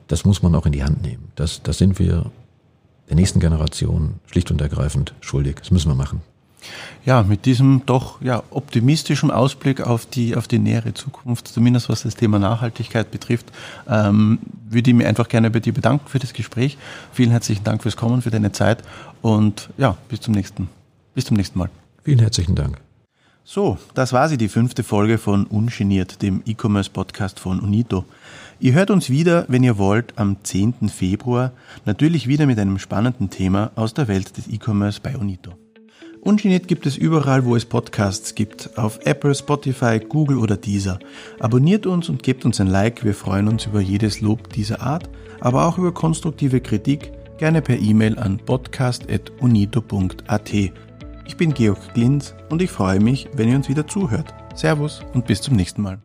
das 0.09 0.25
muss 0.27 0.43
man 0.43 0.55
auch 0.55 0.67
in 0.67 0.73
die 0.73 0.85
Hand 0.85 1.03
nehmen. 1.03 1.29
Das, 1.37 1.63
das 1.63 1.79
sind 1.79 1.99
wir 1.99 2.31
der 3.09 3.17
nächsten 3.17 3.41
Generation 3.41 4.15
schlicht 4.27 4.51
und 4.51 4.61
ergreifend 4.61 5.15
schuldig. 5.21 5.57
Das 5.61 5.71
müssen 5.71 5.91
wir 5.91 5.95
machen. 5.95 6.23
Ja, 7.05 7.23
mit 7.23 7.45
diesem 7.45 7.83
doch 7.87 8.21
ja, 8.21 8.43
optimistischen 8.51 9.31
Ausblick 9.31 9.81
auf 9.81 10.07
die, 10.07 10.35
auf 10.35 10.49
die 10.49 10.59
nähere 10.59 10.95
Zukunft, 10.95 11.47
zumindest 11.47 11.89
was 11.89 12.03
das 12.03 12.17
Thema 12.17 12.41
Nachhaltigkeit 12.41 13.11
betrifft, 13.11 13.47
ähm, 13.89 14.41
würde 14.69 14.91
ich 14.91 14.97
mich 14.97 15.07
einfach 15.07 15.29
gerne 15.29 15.51
bei 15.51 15.61
dir 15.61 15.73
bedanken 15.73 16.09
für 16.09 16.19
das 16.19 16.33
Gespräch. 16.33 16.77
Vielen 17.13 17.31
herzlichen 17.31 17.63
Dank 17.63 17.83
fürs 17.83 17.97
Kommen, 17.97 18.23
für 18.23 18.31
deine 18.31 18.51
Zeit 18.51 18.83
und 19.23 19.71
ja, 19.79 19.97
bis 20.09 20.21
zum 20.21 20.35
nächsten, 20.35 20.69
bis 21.15 21.27
zum 21.27 21.37
nächsten 21.37 21.59
Mal. 21.59 21.71
Vielen 22.03 22.19
herzlichen 22.19 22.57
Dank. 22.57 22.86
So, 23.49 23.79
das 23.95 24.13
war 24.13 24.29
sie, 24.29 24.39
die 24.39 24.49
fünfte 24.49 24.83
Folge 24.83 25.19
von 25.19 25.47
Ungeniert, 25.47 26.21
dem 26.21 26.43
E-Commerce-Podcast 26.45 27.39
von 27.39 27.61
Unito. 27.61 28.05
Ihr 28.59 28.73
hört 28.73 28.91
uns 28.91 29.09
wieder, 29.09 29.45
wenn 29.47 29.63
ihr 29.63 29.79
wollt, 29.79 30.19
am 30.19 30.39
10. 30.43 30.89
Februar, 30.89 31.53
natürlich 31.85 32.27
wieder 32.27 32.47
mit 32.47 32.59
einem 32.59 32.81
spannenden 32.81 33.31
Thema 33.31 33.71
aus 33.77 33.95
der 33.95 34.09
Welt 34.09 34.37
des 34.37 34.49
E-Commerce 34.49 34.99
bei 35.01 35.17
Unito. 35.17 35.53
Ungeniert 36.23 36.67
gibt 36.67 36.87
es 36.87 36.97
überall, 36.97 37.45
wo 37.45 37.55
es 37.55 37.65
Podcasts 37.65 38.35
gibt, 38.35 38.77
auf 38.77 38.99
Apple, 39.07 39.33
Spotify, 39.33 40.01
Google 40.01 40.39
oder 40.39 40.57
Deezer. 40.57 40.99
Abonniert 41.39 41.87
uns 41.87 42.09
und 42.09 42.25
gebt 42.25 42.45
uns 42.45 42.61
ein 42.61 42.67
Like, 42.67 43.05
wir 43.05 43.15
freuen 43.15 43.47
uns 43.47 43.67
über 43.67 43.81
jedes 43.81 44.21
Lob 44.21 44.53
dieser 44.55 44.83
Art, 44.83 45.09
aber 45.39 45.67
auch 45.67 45.79
über 45.79 45.95
konstruktive 45.95 46.61
Kritik, 46.61 47.13
gerne 47.39 47.63
per 47.63 47.79
E-Mail 47.79 48.19
an 48.19 48.39
podcast.unito.at. 48.39 50.53
Ich 51.27 51.37
bin 51.37 51.53
Georg 51.53 51.79
Glinz 51.95 52.35
und 52.49 52.63
ich 52.63 52.71
freue 52.71 53.01
mich, 53.01 53.29
wenn 53.35 53.49
ihr 53.49 53.57
uns 53.57 53.69
wieder 53.69 53.87
zuhört. 53.87 54.33
Servus 54.55 55.03
und 55.13 55.27
bis 55.27 55.43
zum 55.43 55.57
nächsten 55.57 55.83
Mal. 55.83 55.99